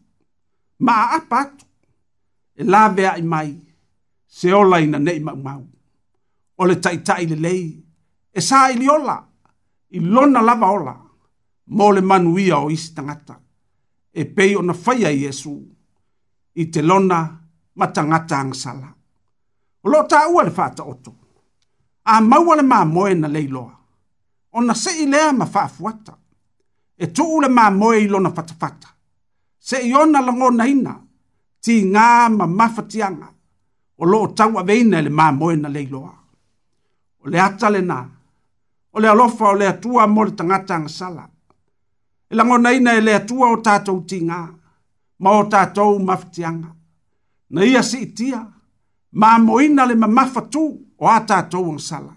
ma 0.86 0.92
aapa 1.16 1.38
atu 1.42 1.64
e 2.54 2.62
laveaʻi 2.72 3.22
mai 3.32 3.50
se 4.36 4.48
ola 4.60 4.76
ina 4.84 4.98
neʻi 5.06 5.20
maʻumau 5.26 5.62
o 6.60 6.66
le 6.68 6.74
taʻitaʻi 6.84 7.24
lelei 7.30 7.64
e 8.32 8.40
sa 8.48 8.56
i 8.72 8.78
li 8.80 8.86
ola 8.96 9.16
i 9.90 9.98
lona 10.14 10.40
lava 10.48 10.68
ola 10.78 10.94
mo 11.66 11.92
le 11.92 12.00
manuia 12.00 12.58
o 12.58 12.70
isi 12.70 12.94
tangata. 12.94 13.38
E 14.12 14.24
pei 14.26 14.54
ona 14.56 14.72
faya 14.74 15.08
Yesu 15.10 15.52
i 16.54 16.66
te 16.70 16.82
lona 16.82 17.18
ma 17.74 17.86
tangata 17.90 18.36
angsala. 18.38 18.88
O 19.84 19.88
lo 19.88 20.02
ta 20.06 20.28
ua 20.28 20.42
le 20.44 20.50
fata 20.50 20.82
oto. 20.84 21.14
A 22.04 22.20
maua 22.20 22.54
le 22.56 22.62
maa 22.62 22.84
moe 22.84 23.14
na 23.14 23.28
leiloa. 23.28 23.76
Ona 24.54 24.74
se 24.74 24.90
i 25.02 25.06
lea 25.06 25.32
ma 25.32 25.46
faafuata. 25.46 26.14
E 26.98 27.06
tu 27.08 27.24
ule 27.24 27.48
maa 27.48 27.70
moe 27.70 27.98
i 28.00 28.06
lona 28.08 28.30
fatafata. 28.30 28.88
Se 29.58 29.78
i 29.82 29.92
ona 29.94 30.20
lango 30.20 30.50
na 30.50 30.66
ina. 30.66 31.00
Ti 31.60 31.82
ngā 31.82 32.08
ma 32.38 32.46
mafatianga. 32.46 33.28
O 33.98 34.04
lo 34.06 34.26
tau 34.36 34.58
a 34.58 34.62
veina 34.62 35.00
le 35.00 35.10
maa 35.10 35.32
moe 35.32 35.56
na 35.56 35.68
leiloa. 35.68 36.12
O 37.24 37.28
le 37.30 37.40
atale 37.40 37.80
na. 37.80 37.98
O 38.94 39.00
le 39.00 39.08
alofa 39.08 39.48
o 39.48 39.54
le 39.54 39.66
atua 39.68 40.06
mo 40.06 40.24
le 40.24 40.32
tangata 40.36 40.74
angsala 40.76 41.30
langona 42.38 42.68
ina 42.78 42.90
e 42.94 43.00
le 43.06 43.12
atua 43.20 43.46
o 43.48 43.56
tatou 43.66 43.98
tigā 44.10 44.40
ma 45.22 45.30
o 45.40 45.44
tatou 45.52 45.92
mafitiaga 46.08 46.70
na 47.54 47.60
ia 47.70 47.82
siitia 47.90 48.38
mamoina 49.20 49.82
le 49.88 49.94
mamafa 50.02 50.42
tu 50.52 50.64
o 51.02 51.06
a 51.08 51.18
tatou 51.30 51.66
agasala 51.72 52.12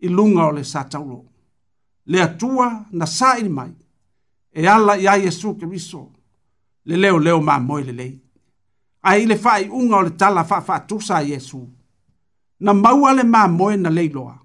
i 0.00 0.08
luga 0.16 0.42
o 0.48 0.52
le 0.56 0.62
sa 0.72 0.80
taulo 0.92 1.20
le 2.10 2.18
atua 2.26 2.66
na 2.98 3.04
saʻili 3.18 3.48
mai 3.56 3.72
e 4.52 4.62
ala 4.74 4.92
iā 5.04 5.12
iesu 5.24 5.48
keriso 5.60 6.02
le 6.86 6.94
leoleo 7.02 7.38
mamoe 7.48 7.82
lelei 7.88 8.14
ae 9.08 9.16
i 9.22 9.26
le 9.30 9.36
faaiʻuga 9.44 9.94
o 9.98 10.02
le 10.06 10.10
tala 10.20 10.42
faafaatusa 10.50 11.14
a 11.16 11.22
iesu 11.30 11.60
na 12.64 12.70
maua 12.84 13.10
le 13.18 13.22
mamoe 13.34 13.74
na 13.84 13.90
leiloa 13.96 14.36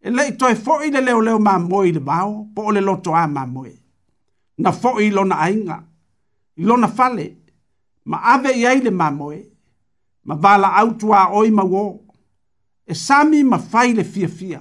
e 0.00 0.08
leʻi 0.16 0.32
toe 0.40 0.54
foʻi 0.64 0.86
le 0.94 1.00
leoleo 1.06 1.38
mamoe 1.48 1.84
i 1.88 1.92
le 1.96 2.00
mao 2.10 2.34
po 2.54 2.60
o 2.70 2.72
le 2.74 2.80
loto 2.88 3.10
a 3.14 3.26
mamoe 3.36 3.74
na 4.64 4.70
fo 4.80 4.90
i 5.04 5.10
lona 5.16 5.36
ainga, 5.46 5.76
i 6.56 6.62
lona 6.68 6.88
fale, 6.96 7.24
ma 8.10 8.16
ave 8.34 8.50
i 8.60 8.66
aile 8.70 8.90
mamoe, 9.00 9.40
ma 10.26 10.34
vala 10.42 10.68
autua 10.80 11.20
oi 11.38 11.50
ma 11.58 11.64
wo, 11.72 11.84
e 12.90 12.94
sami 13.06 13.38
ma 13.50 13.58
faile 13.70 14.02
fia 14.12 14.28
fia, 14.38 14.60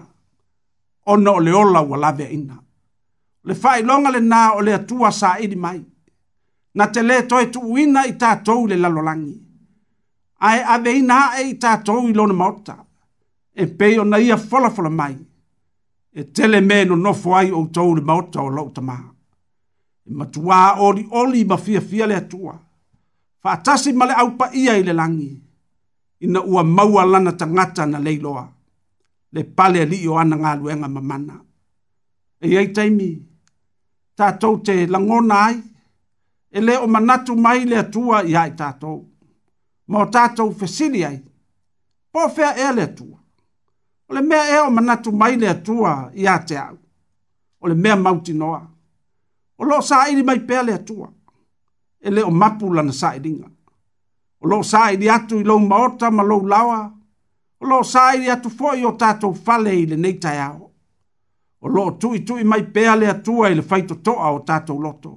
ona 1.11 1.29
o 1.37 1.43
le 1.45 1.51
ola 1.61 1.81
wa 1.89 1.97
lave 2.03 2.25
ina. 2.37 2.57
Le 3.47 3.53
fai 3.61 3.79
longa 3.89 4.09
le 4.15 4.19
nā 4.31 4.41
o 4.57 4.63
le 4.65 4.71
atua 4.79 5.09
sa 5.19 5.29
ili 5.45 5.55
mai, 5.65 5.81
na 6.77 6.83
te 6.93 7.01
le 7.09 7.15
toi 7.29 7.45
tu 7.53 7.59
uina 7.73 8.01
i 8.09 8.13
tātou 8.21 8.61
le 8.69 8.75
lalolangi. 8.83 9.37
Ae 10.49 10.59
ave 10.73 10.91
ina 10.99 11.19
e 11.41 11.49
i 11.51 11.55
tātou 11.63 12.01
i 12.09 12.13
lona 12.17 12.33
maota, 12.41 12.75
e 13.51 13.63
pei 13.77 13.93
ona 14.03 14.17
ia 14.27 14.37
fola 14.49 14.69
fola 14.75 14.89
mai, 15.01 15.15
e 16.13 16.21
tele 16.35 16.59
me 16.69 16.77
no 16.87 16.95
nofo 17.05 17.35
ai 17.39 17.51
o 17.51 17.61
tau 17.75 17.89
le 17.95 18.01
maota 18.09 18.39
o 18.45 18.49
lau 18.57 18.69
tamaa 18.75 19.05
matuā 20.09 20.73
oli-oli 20.73 21.45
ma 21.45 21.57
fiafia 21.57 22.07
le 22.07 22.15
atua 22.15 22.59
faatasi 23.43 23.93
male 23.93 24.13
au 24.13 24.27
aupaia 24.27 24.77
i 24.77 24.83
le 24.83 24.93
lagi 24.93 25.41
ina 26.19 26.41
ua 26.41 26.63
maua 26.63 27.05
lana 27.05 27.31
tagata 27.31 27.85
na 27.85 27.99
leiloa 27.99 28.49
le 29.31 29.43
pale 29.43 29.81
alii 29.81 30.07
o 30.07 30.19
ana 30.19 30.35
galuega 30.43 30.87
mamana 30.87 31.35
e 32.43 32.47
iai 32.53 32.67
taimi 32.75 33.09
tatou 34.17 34.55
te 34.65 34.73
lagona 34.93 35.35
ai 35.47 35.57
e 36.51 36.59
lē 36.65 36.73
o 36.83 36.87
manatu 36.93 37.31
mai 37.43 37.59
le 37.69 37.75
atua 37.83 38.17
iā 38.31 38.41
i 38.49 38.55
tatou 38.59 38.97
ma 39.89 39.97
o 40.01 40.05
tatou 40.13 40.49
fesili 40.59 41.05
ai 41.05 41.19
po 42.11 42.19
fea 42.35 42.49
ea 42.61 42.71
le 42.77 42.83
atua 42.89 43.17
o 44.09 44.21
mea 44.29 44.41
e 44.57 44.59
o 44.65 44.69
manatu 44.77 45.09
mai 45.19 45.33
le 45.41 45.47
atua 45.55 45.91
ia 46.23 46.35
te 46.47 46.55
au 46.57 46.77
ole 47.63 47.73
le 47.73 47.81
mea 47.83 47.95
mautinoa 47.95 48.61
O 49.59 49.63
lo 49.65 49.77
sa 49.89 49.97
iri 50.11 50.23
mai 50.29 50.39
pele 50.49 50.71
atua. 50.79 51.07
E 52.05 52.09
leo 52.15 52.29
mapu 52.41 52.65
lana 52.75 52.93
sa 53.01 53.09
iringa. 53.17 53.49
O 54.39 54.45
lo 54.51 54.57
sa 54.71 54.81
iri 54.93 55.07
atu 55.17 55.35
i 55.39 55.43
lou 55.49 55.59
maota 55.71 56.07
ma 56.17 56.23
lou 56.29 56.43
lawa. 56.53 56.79
O 57.61 57.65
lo 57.71 57.77
sa 57.91 58.01
iri 58.15 58.27
atu 58.35 58.49
foi 58.57 58.79
o 58.85 58.91
tatou 59.01 59.33
fale 59.45 59.73
i 59.81 59.85
le 59.89 59.97
neitai 60.03 60.37
ao. 60.49 60.63
O 61.61 61.67
lo 61.75 61.83
tui 61.99 62.19
tui 62.27 62.43
mai 62.51 62.63
pele 62.75 63.05
atua 63.15 63.45
i 63.51 63.55
le 63.57 63.61
faito 63.69 63.95
toa 64.05 64.27
o 64.31 64.39
tatou 64.49 64.79
loto. 64.85 65.11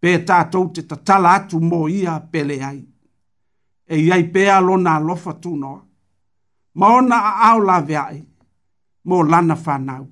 Pe 0.00 0.10
tatou 0.28 0.64
te 0.74 0.82
tatala 0.90 1.30
atu 1.34 1.56
mo 1.68 1.88
ia 1.88 2.12
pele 2.32 2.56
ai. 2.70 2.80
E 3.84 3.96
iai 4.06 4.24
pea 4.34 4.56
lo 4.60 4.76
na 4.76 4.98
lofa 4.98 5.32
tu 5.42 5.50
noa. 5.62 5.82
Ma 6.78 6.86
ona 6.98 7.16
a 7.20 7.32
au 7.50 7.60
la 7.68 7.78
veai. 7.80 8.18
Mo 9.06 9.22
lana 9.22 9.56
fanau. 9.64 10.06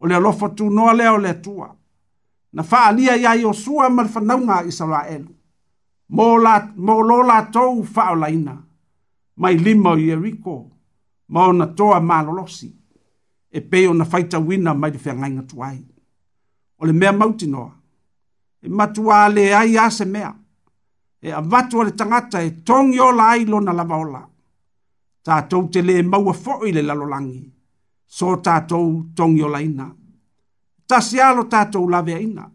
O 0.00 0.06
le 0.06 0.16
lofa 0.24 0.48
tu 0.56 0.70
noa 0.70 0.92
leo 0.92 1.16
le 1.18 1.32
tua. 1.32 1.32
O 1.32 1.32
le 1.32 1.32
le 1.32 1.42
tua 1.42 1.79
na 2.52 2.62
faaalia 2.62 3.14
iā 3.16 3.34
iosua 3.38 3.88
ma 3.90 4.02
le 4.02 4.08
fanauga 4.08 4.54
a 4.58 4.64
isaraelu 4.66 5.28
mo 6.84 7.02
lo 7.08 7.22
latou 7.26 7.86
mai 9.40 9.54
lima 9.56 9.90
o 9.90 9.96
ieriko 9.96 10.70
ma 11.28 11.46
ona 11.48 11.66
toa 11.66 12.00
malolosi 12.00 12.68
e 13.56 13.60
pei 13.60 13.86
ona 13.86 14.04
faitauina 14.04 14.74
mai 14.74 14.90
le 14.90 14.98
feagaiga 14.98 15.42
tuai 15.50 15.78
o 16.80 16.86
le 16.86 16.92
mea 16.92 17.12
mautinoa 17.12 17.70
e 18.60 18.68
matuā 18.78 19.18
leai 19.34 19.78
a 19.82 19.90
se 19.96 20.04
mea 20.14 20.30
e 21.26 21.32
avatu 21.40 21.76
a 21.80 21.84
tangata 21.90 22.30
tagata 22.30 22.38
e 22.46 22.50
togiola 22.66 23.24
ai 23.34 23.44
lona 23.50 23.72
lavaola 23.78 24.22
tatou 25.26 25.62
te 25.72 25.80
lē 25.88 25.96
maua 26.12 26.32
foʻi 26.42 26.68
le 26.76 26.82
lalolagi 26.88 27.44
so 28.16 28.26
tatou 28.46 28.86
togiolaina 29.16 29.86
tasialo 30.90 31.44
tatou 31.46 31.86
laveaina 31.90 32.50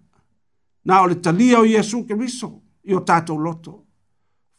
na 0.86 1.02
o 1.04 1.08
le 1.08 1.16
talia 1.24 1.60
o 1.60 1.66
iesu 1.66 2.04
keriso 2.08 2.50
i 2.84 2.94
o 2.96 3.00
tatou 3.00 3.38
loto 3.40 3.74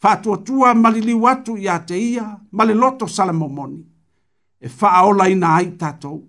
faatuatua 0.03 0.73
ma 0.75 0.89
liliu 0.95 1.27
atu 1.33 1.57
iā 1.61 1.77
te 1.89 1.95
ia 2.13 2.25
ma 2.57 2.65
le 2.65 2.75
loto 2.75 3.07
salamomoni 3.17 3.83
e 4.61 4.69
faaolaina 4.79 5.53
ai 5.59 5.71
tatou 5.83 6.23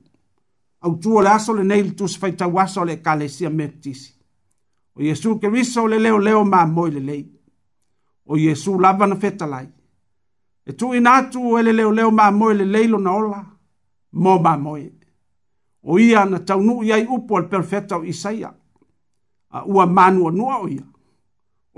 autua 0.83 1.19
o 1.21 1.23
le 1.23 1.29
aso 1.37 1.53
lenei 1.59 1.83
le 1.87 1.95
tusifaitau 2.01 2.59
aso 2.65 2.81
o 2.81 2.85
le 2.89 2.99
ekalesia 2.99 3.49
metisi 3.49 4.11
o 4.99 5.07
iesu 5.07 5.39
keriso 5.39 5.83
o 5.87 5.87
le 5.87 5.99
leoleo 6.05 6.43
mamoe 6.53 6.89
lelei 6.97 7.23
o 8.25 8.37
iesu 8.37 8.79
lava 8.79 9.07
na 9.07 9.15
fetalai 9.23 9.67
e 10.67 10.73
tuuina 10.73 11.15
atu 11.21 11.57
e 11.59 11.63
le 11.63 11.71
leoleo 11.79 12.11
mamoe 12.11 12.53
lelei 12.59 12.87
lona 12.91 13.11
ola 13.21 13.41
mo 14.23 14.37
mamoe 14.39 14.87
o 15.89 15.97
ia 15.99 16.21
na 16.25 16.39
taunu 16.39 16.83
ia 16.83 16.97
i 16.97 17.05
upo 17.07 17.37
al 17.37 17.45
perfeta 17.49 17.95
o 17.97 18.03
Isaia. 18.03 18.51
A 19.51 19.63
ua 19.65 19.85
manu 19.87 20.25
o 20.27 20.31
nua 20.31 20.57
o 20.57 20.67
ia. 20.67 20.83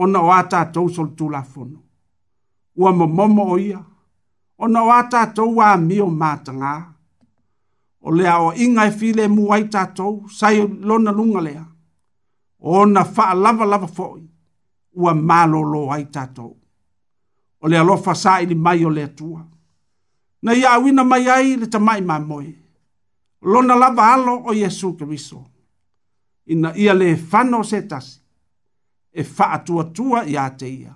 Ona 0.01 0.19
o 0.21 0.29
ata 0.39 0.57
atou 0.65 0.85
sol 0.95 1.09
tulafono. 1.17 1.79
Ua 2.79 2.91
momomo 2.99 3.43
o 3.51 3.57
ia. 3.69 3.81
Ona 4.63 4.79
o 4.83 4.89
ata 4.99 5.17
atou 5.25 5.51
a 5.61 5.69
mio 5.89 6.07
matanga. 6.21 6.73
O 8.01 8.09
lea 8.17 8.33
o 8.39 8.49
inga 8.63 8.83
e 8.87 8.91
file 8.97 9.25
mu 9.35 9.43
ai 9.53 9.63
tatou, 9.73 10.13
sai 10.37 10.55
lona 10.87 11.11
lunga 11.17 11.41
lea. 11.47 11.63
Ona 12.79 13.03
faa 13.15 13.33
lava 13.43 13.65
lava 13.71 13.87
foi. 13.97 14.21
Ua 15.01 15.13
malo 15.29 15.59
lo 15.73 15.81
ai 15.95 16.05
tatou. 16.15 16.51
O 17.63 17.67
lea 17.71 17.83
lofa 17.89 18.13
sa 18.23 18.41
ili 18.43 18.55
mai 18.65 18.79
o 18.85 18.89
lea 18.97 19.07
tua. 19.19 19.41
Na 20.43 20.51
ia 20.59 20.69
awina 20.75 21.03
mai 21.11 21.23
ai 21.35 21.47
le 21.61 21.67
tamai 21.73 22.01
mamoe. 22.09 22.27
moe 22.43 22.47
lona 23.41 23.75
lava 23.75 24.13
alo 24.13 24.35
o 24.45 24.53
Yesu 24.53 24.95
Kristo. 24.97 25.43
Ina 26.47 26.73
ia 26.75 26.93
le 26.93 27.15
fano 27.15 27.63
se 27.63 27.81
tasi, 27.87 28.19
e 29.11 29.23
faa 29.23 29.59
tua 29.63 29.83
tua 29.93 30.23
ia 30.25 30.49
te 30.55 30.67
ia. 30.67 30.95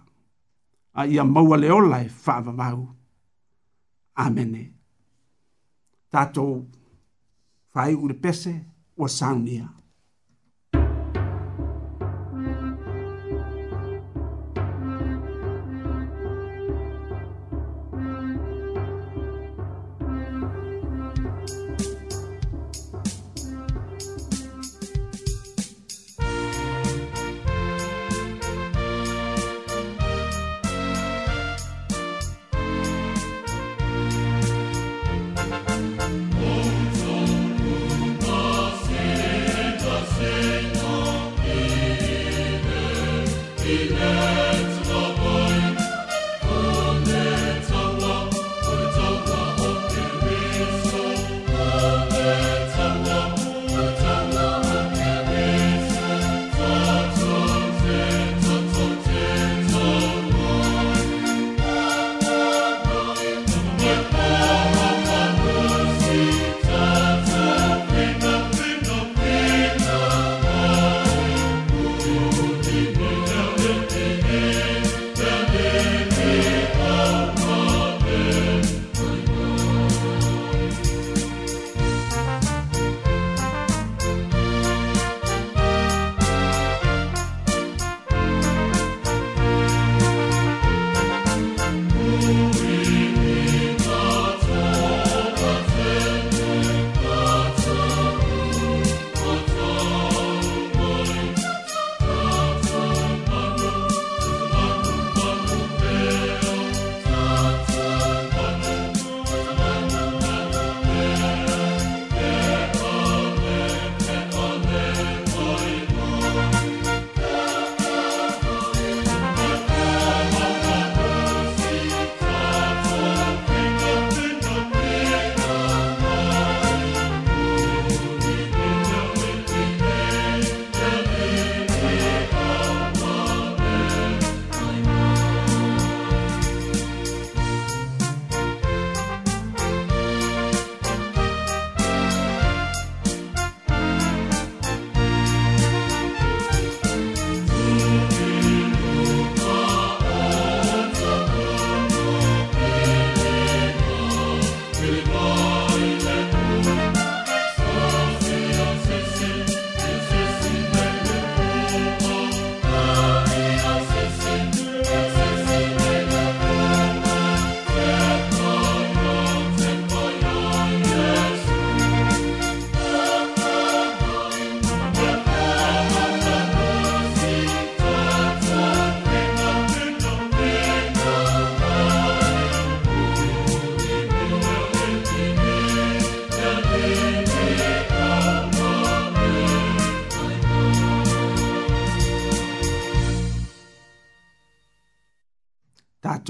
A 0.93 1.05
ia 1.05 1.23
maua 1.23 1.57
le 1.57 1.69
ola 1.71 2.01
e 2.01 2.09
faa 2.09 2.41
vavau. 2.41 2.87
Amene. 4.15 4.73
Tato, 6.09 6.65
fai 7.71 7.93
ule 7.93 8.13
pese, 8.15 8.53
wasaunia. 8.97 9.63
Amene. 9.63 9.82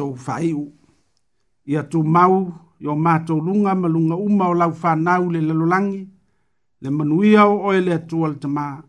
mātou 0.03 0.15
whaeu. 0.15 0.71
Ia 1.67 1.83
tu 1.83 2.03
mau 2.03 2.51
i 2.79 2.87
o 2.87 2.95
mātou 2.95 3.39
lunga 3.41 3.75
ma 3.75 3.87
lunga 3.87 4.15
uma 4.15 4.49
o 4.49 4.53
lau 4.53 4.71
whanau 4.71 5.29
le 5.31 5.41
lalolangi, 5.41 6.07
le 6.81 6.89
manuia 6.89 7.45
o 7.47 7.69
oe 7.71 7.79
le 7.81 7.93
atua 7.95 8.29
le 8.29 8.35
tamā. 8.35 8.83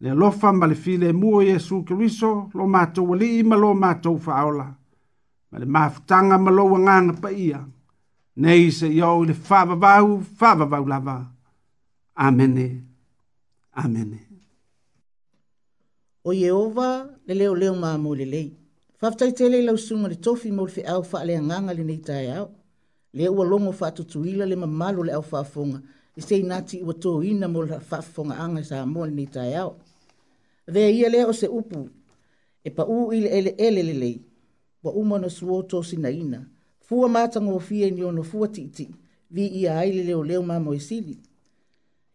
Le 0.00 0.10
alofa 0.10 0.52
ma 0.56 0.66
le 0.66 0.74
file 0.74 1.08
e 1.08 1.12
mua 1.12 1.40
o 1.40 1.44
Jesu 1.44 1.82
Kiriso, 1.84 2.50
lo 2.54 2.66
mātou 2.66 3.10
wali 3.10 3.28
i 3.38 3.42
ma 3.42 3.56
lo 3.56 3.74
mātou 3.74 4.16
whaola. 4.16 4.70
Ma 5.52 5.58
le 5.58 5.66
mafutanga 5.66 6.38
ma 6.38 6.50
lo 6.50 6.64
wanganga 6.72 7.20
pa 7.20 7.30
ia. 7.32 7.60
Nei 8.40 8.70
se 8.70 8.88
iau 8.88 9.24
le 9.24 9.34
whavavau, 9.34 10.22
whavavau 10.40 10.86
lava. 10.88 11.18
Amene. 12.16 12.68
Amene. 13.74 14.20
O 16.24 16.32
Jehova 16.32 17.16
le 17.26 17.34
leo 17.34 17.54
leo 17.54 17.74
mā 17.74 17.92
mōlelei. 17.98 18.54
Whaftai 19.00 19.32
tele 19.32 19.62
lau 19.62 19.76
sunga 19.78 20.08
le 20.08 20.14
tofi 20.16 20.50
mo 20.52 20.66
le 20.66 20.82
au 20.86 21.02
wha 21.12 21.24
le 21.24 21.34
anganga 21.38 21.72
le 21.72 21.82
nei 21.82 21.98
tai 22.00 22.26
au. 22.36 22.50
Le 23.14 23.28
ua 23.28 23.44
longo 23.44 23.74
wha 23.80 23.90
tutuila 23.90 24.44
le 24.44 24.56
mamalo 24.56 25.02
le 25.02 25.12
au 25.12 25.24
wha 25.32 25.42
fonga. 25.44 25.80
I 26.16 26.20
sei 26.20 26.42
nati 26.42 26.82
ua 26.82 26.92
tō 26.92 27.24
ina 27.24 27.48
mo 27.48 27.62
le 27.62 27.72
wha 27.90 28.00
fonga 28.02 28.34
anga 28.38 28.62
sa 28.62 28.84
mo 28.86 29.06
le 29.06 29.10
nei 29.12 29.26
tai 29.26 29.54
au. 29.56 29.74
Vea 30.68 30.90
ia 30.90 31.08
lea 31.08 31.24
o 31.26 31.32
se 31.32 31.46
upu. 31.48 31.88
E 32.64 32.70
pa 32.70 32.84
u 32.84 33.12
ile 33.12 33.28
ele 33.28 33.54
ele 33.58 33.82
le 33.82 33.92
lei. 33.94 34.20
Wa 34.82 34.92
umano 34.92 35.28
suo 35.28 35.62
tō 35.62 35.82
sina 35.82 36.10
ina. 36.10 36.44
Fua 36.80 37.08
mātango 37.08 37.54
o 37.54 37.58
fie 37.58 37.90
ni 37.90 38.04
ono 38.04 38.22
fua 38.22 38.48
titi. 38.48 38.90
Vi 39.30 39.46
ia 39.48 39.78
aile 39.78 40.02
leo 40.04 40.22
leo 40.24 40.42
mamo 40.42 40.74
e 40.74 40.78
sili. 40.80 41.16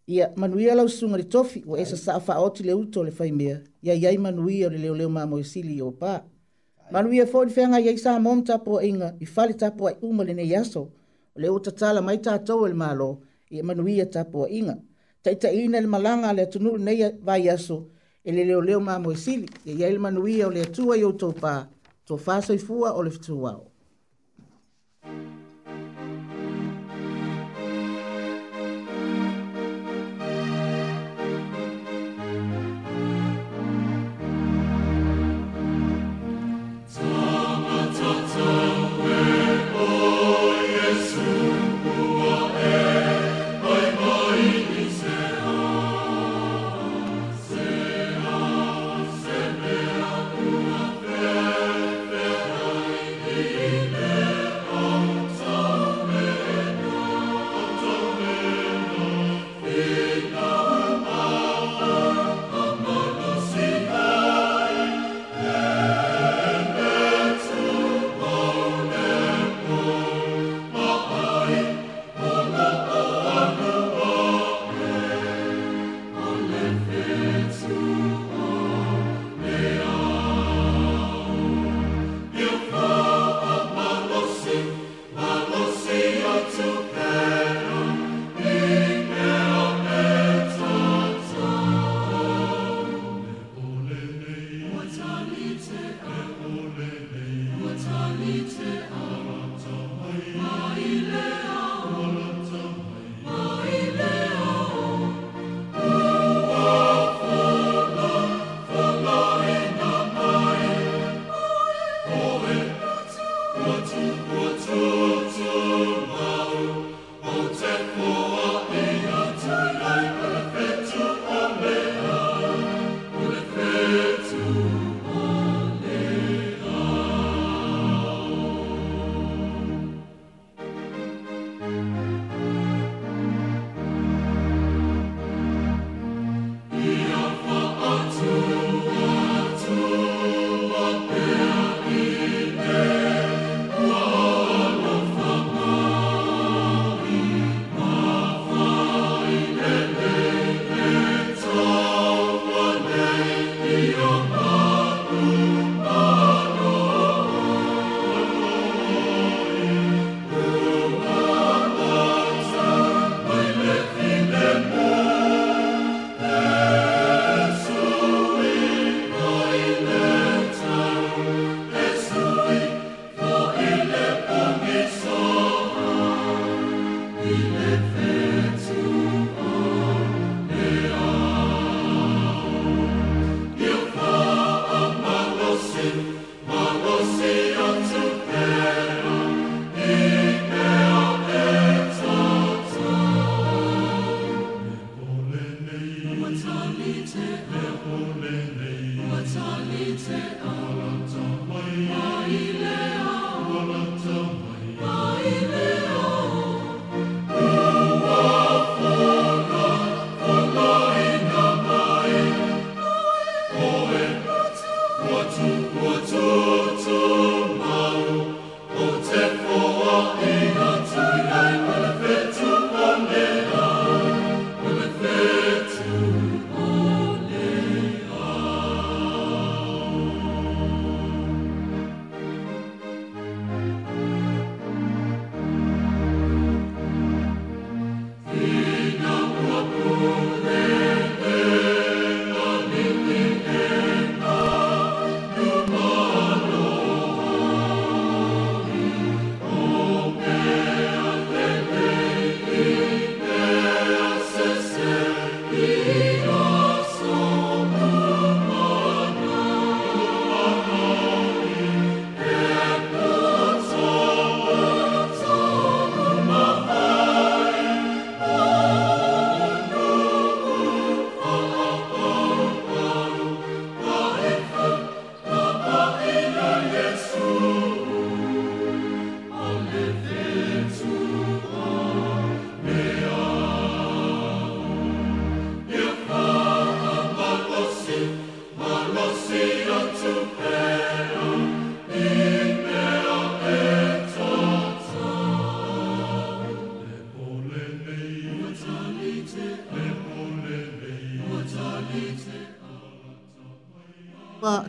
Ia 0.08 0.32
manuia 0.36 0.76
lau 0.76 0.90
sunga 0.90 1.18
le 1.18 1.24
tofi. 1.24 1.64
Wa 1.68 1.80
esa 1.80 1.98
sa 1.98 2.22
wha 2.28 2.38
oti 2.40 2.64
le 2.64 2.74
uto 2.74 3.04
le 3.04 3.12
fai 3.12 3.32
mea. 3.32 3.60
Ia 3.82 3.94
iai 3.96 4.18
manuia 4.18 4.70
le 4.70 4.78
leo 4.78 4.96
leo 4.96 5.10
mamo 5.10 5.40
e 5.40 5.44
sili 5.44 5.82
o 5.82 5.92
paa. 5.92 6.22
Manuia 6.92 7.24
fōi 7.26 7.50
whenga 7.50 7.80
i 7.82 7.88
eisa 7.90 8.12
mōm 8.22 8.44
tapo 8.46 8.76
inga 8.90 9.08
i 9.20 9.26
whale 9.26 9.54
tapo 9.58 9.88
ai 9.90 9.96
umale 10.02 10.34
nei 10.38 10.54
aso. 10.56 10.84
Le 11.36 11.50
o 11.50 11.58
tatala 11.60 12.02
mai 12.06 12.18
tātou 12.22 12.68
el 12.68 12.76
malo 12.78 13.10
i 13.50 13.62
manuia 13.64 14.06
tapo 14.06 14.46
inga. 14.48 14.78
Taita 15.24 15.50
ina 15.52 15.82
le 15.82 15.88
malanga 15.88 16.34
le 16.34 16.46
tunuru 16.46 16.78
nei 16.78 17.02
vai 17.26 17.50
aso 17.50 17.90
e 18.24 18.32
le 18.32 18.46
leo 18.46 18.62
leo 18.62 18.80
mā 18.80 19.00
moesili. 19.02 19.48
E 19.66 19.74
ia 19.74 19.88
il 19.90 20.00
manuia 20.00 20.46
o 20.48 20.54
le 20.54 20.62
atua 20.62 20.94
i 20.96 21.04
o 21.04 21.12
tōpā 21.14 21.56
tō 22.06 22.20
whāsoi 22.22 22.60
fua 22.62 22.94
o 22.94 23.02
le 23.02 23.10
fitu 23.10 23.42
wao. 23.42 23.72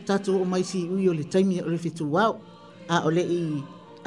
tatu 0.07 0.33
o 0.41 0.45
mai 0.47 0.63
si 0.63 0.87
ui 0.93 1.09
o 1.11 1.13
le 1.13 1.23
taimi 1.27 1.57
o 1.61 1.67
le 1.69 1.75
fitu 1.77 2.03
wau. 2.15 2.33
A 2.89 2.95
o 3.05 3.09
le 3.11 3.23
i 3.27 3.41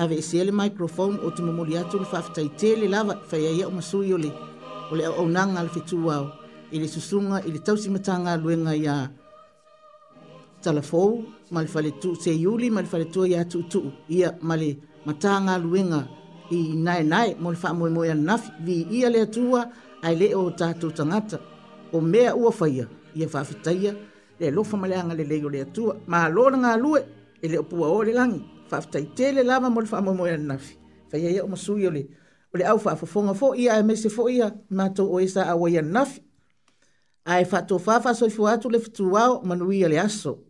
ave 0.00 0.16
e 0.16 0.22
se 0.22 0.40
le 0.42 0.52
microphone 0.52 1.16
o 1.26 1.30
tu 1.30 1.42
mamori 1.44 1.76
atu 1.76 1.98
le 2.00 2.06
fafitai 2.12 2.46
te 2.58 2.68
le 2.80 2.86
lava 2.94 3.14
fai 3.28 3.42
aia 3.50 3.66
o 3.68 3.70
masui 3.70 4.12
o 4.16 4.18
le 4.24 4.30
o 4.90 4.94
le 4.96 5.04
au 5.04 5.26
nanga 5.36 5.62
le 5.62 5.68
fitu 5.68 5.96
wau. 6.08 6.32
I 6.72 6.78
le 6.78 6.86
susunga, 6.88 7.40
i 7.44 7.50
le 7.50 7.58
tausimatanga 7.58 8.36
luenga 8.38 8.72
i 8.78 8.86
a 8.86 9.10
talafou, 10.62 11.24
ma 11.50 11.62
le 11.62 11.66
faletu 11.68 12.14
se 12.14 12.30
iuli, 12.30 12.70
ma 12.70 12.80
le 12.80 12.86
faletua 12.86 13.26
i 13.26 13.34
atu 13.34 13.58
utu. 13.66 13.90
Ia 14.08 14.38
ma 14.40 14.54
le 14.56 14.76
matanga 15.04 15.58
luenga 15.58 16.06
i 16.50 16.76
nae 16.76 17.02
nae, 17.04 17.34
mo 17.40 17.50
le 17.50 17.56
faa 17.58 17.72
moe 17.74 17.90
moe 17.90 18.10
anafi, 18.10 18.50
vi 18.60 18.86
ia 18.98 19.10
le 19.10 19.20
atua, 19.26 19.66
ai 20.02 20.14
le 20.14 20.30
o 20.34 20.48
tatu 20.50 20.92
tangata. 20.92 21.40
O 21.92 22.00
mea 22.00 22.36
ua 22.36 22.52
faia, 22.52 22.86
ia 23.16 23.26
fafitaia, 23.28 23.80
ia 23.90 23.96
le 24.40 24.50
lofa 24.50 24.76
maleanga 24.76 25.14
le 25.14 25.24
leo 25.24 25.48
le 25.48 25.60
atua. 25.62 25.96
Ma 26.08 26.24
alona 26.24 26.56
ngā 26.58 26.76
lue, 26.80 27.00
e 27.42 27.48
le 27.48 27.58
opua 27.58 27.88
o 27.88 28.02
le 28.02 28.12
langi. 28.12 28.42
Whaftai 28.70 29.06
te 29.16 29.32
le 29.32 29.42
lama 29.44 29.70
mo 29.70 29.80
le 29.80 29.86
whamoe 29.88 30.14
moe 30.14 30.30
ana 30.30 30.54
nafi. 30.54 30.76
Whaia 31.12 31.30
ia 31.30 31.44
o 31.44 31.48
masui 31.48 31.86
o 31.86 31.90
le, 31.90 32.02
o 32.54 32.58
le 32.58 32.64
au 32.64 32.78
whaafafonga 32.78 33.34
fo 33.34 33.52
ia 33.54 33.78
e 33.78 33.82
mese 33.82 34.08
fo 34.10 34.28
ia, 34.28 34.50
mātou 34.70 35.08
o 35.14 35.20
esa 35.20 35.44
awa 35.52 35.70
ia 35.70 35.82
nafi. 35.82 36.20
Ai 37.24 37.44
whato 37.44 37.76
whaafaso 37.78 38.26
i 38.26 38.30
fuatu 38.30 38.70
le 38.70 38.80
fitu 38.80 39.10
wao, 39.12 39.42
manuia 39.44 39.88
le 39.88 39.98
aso. 40.00 40.32
Ai 40.42 40.49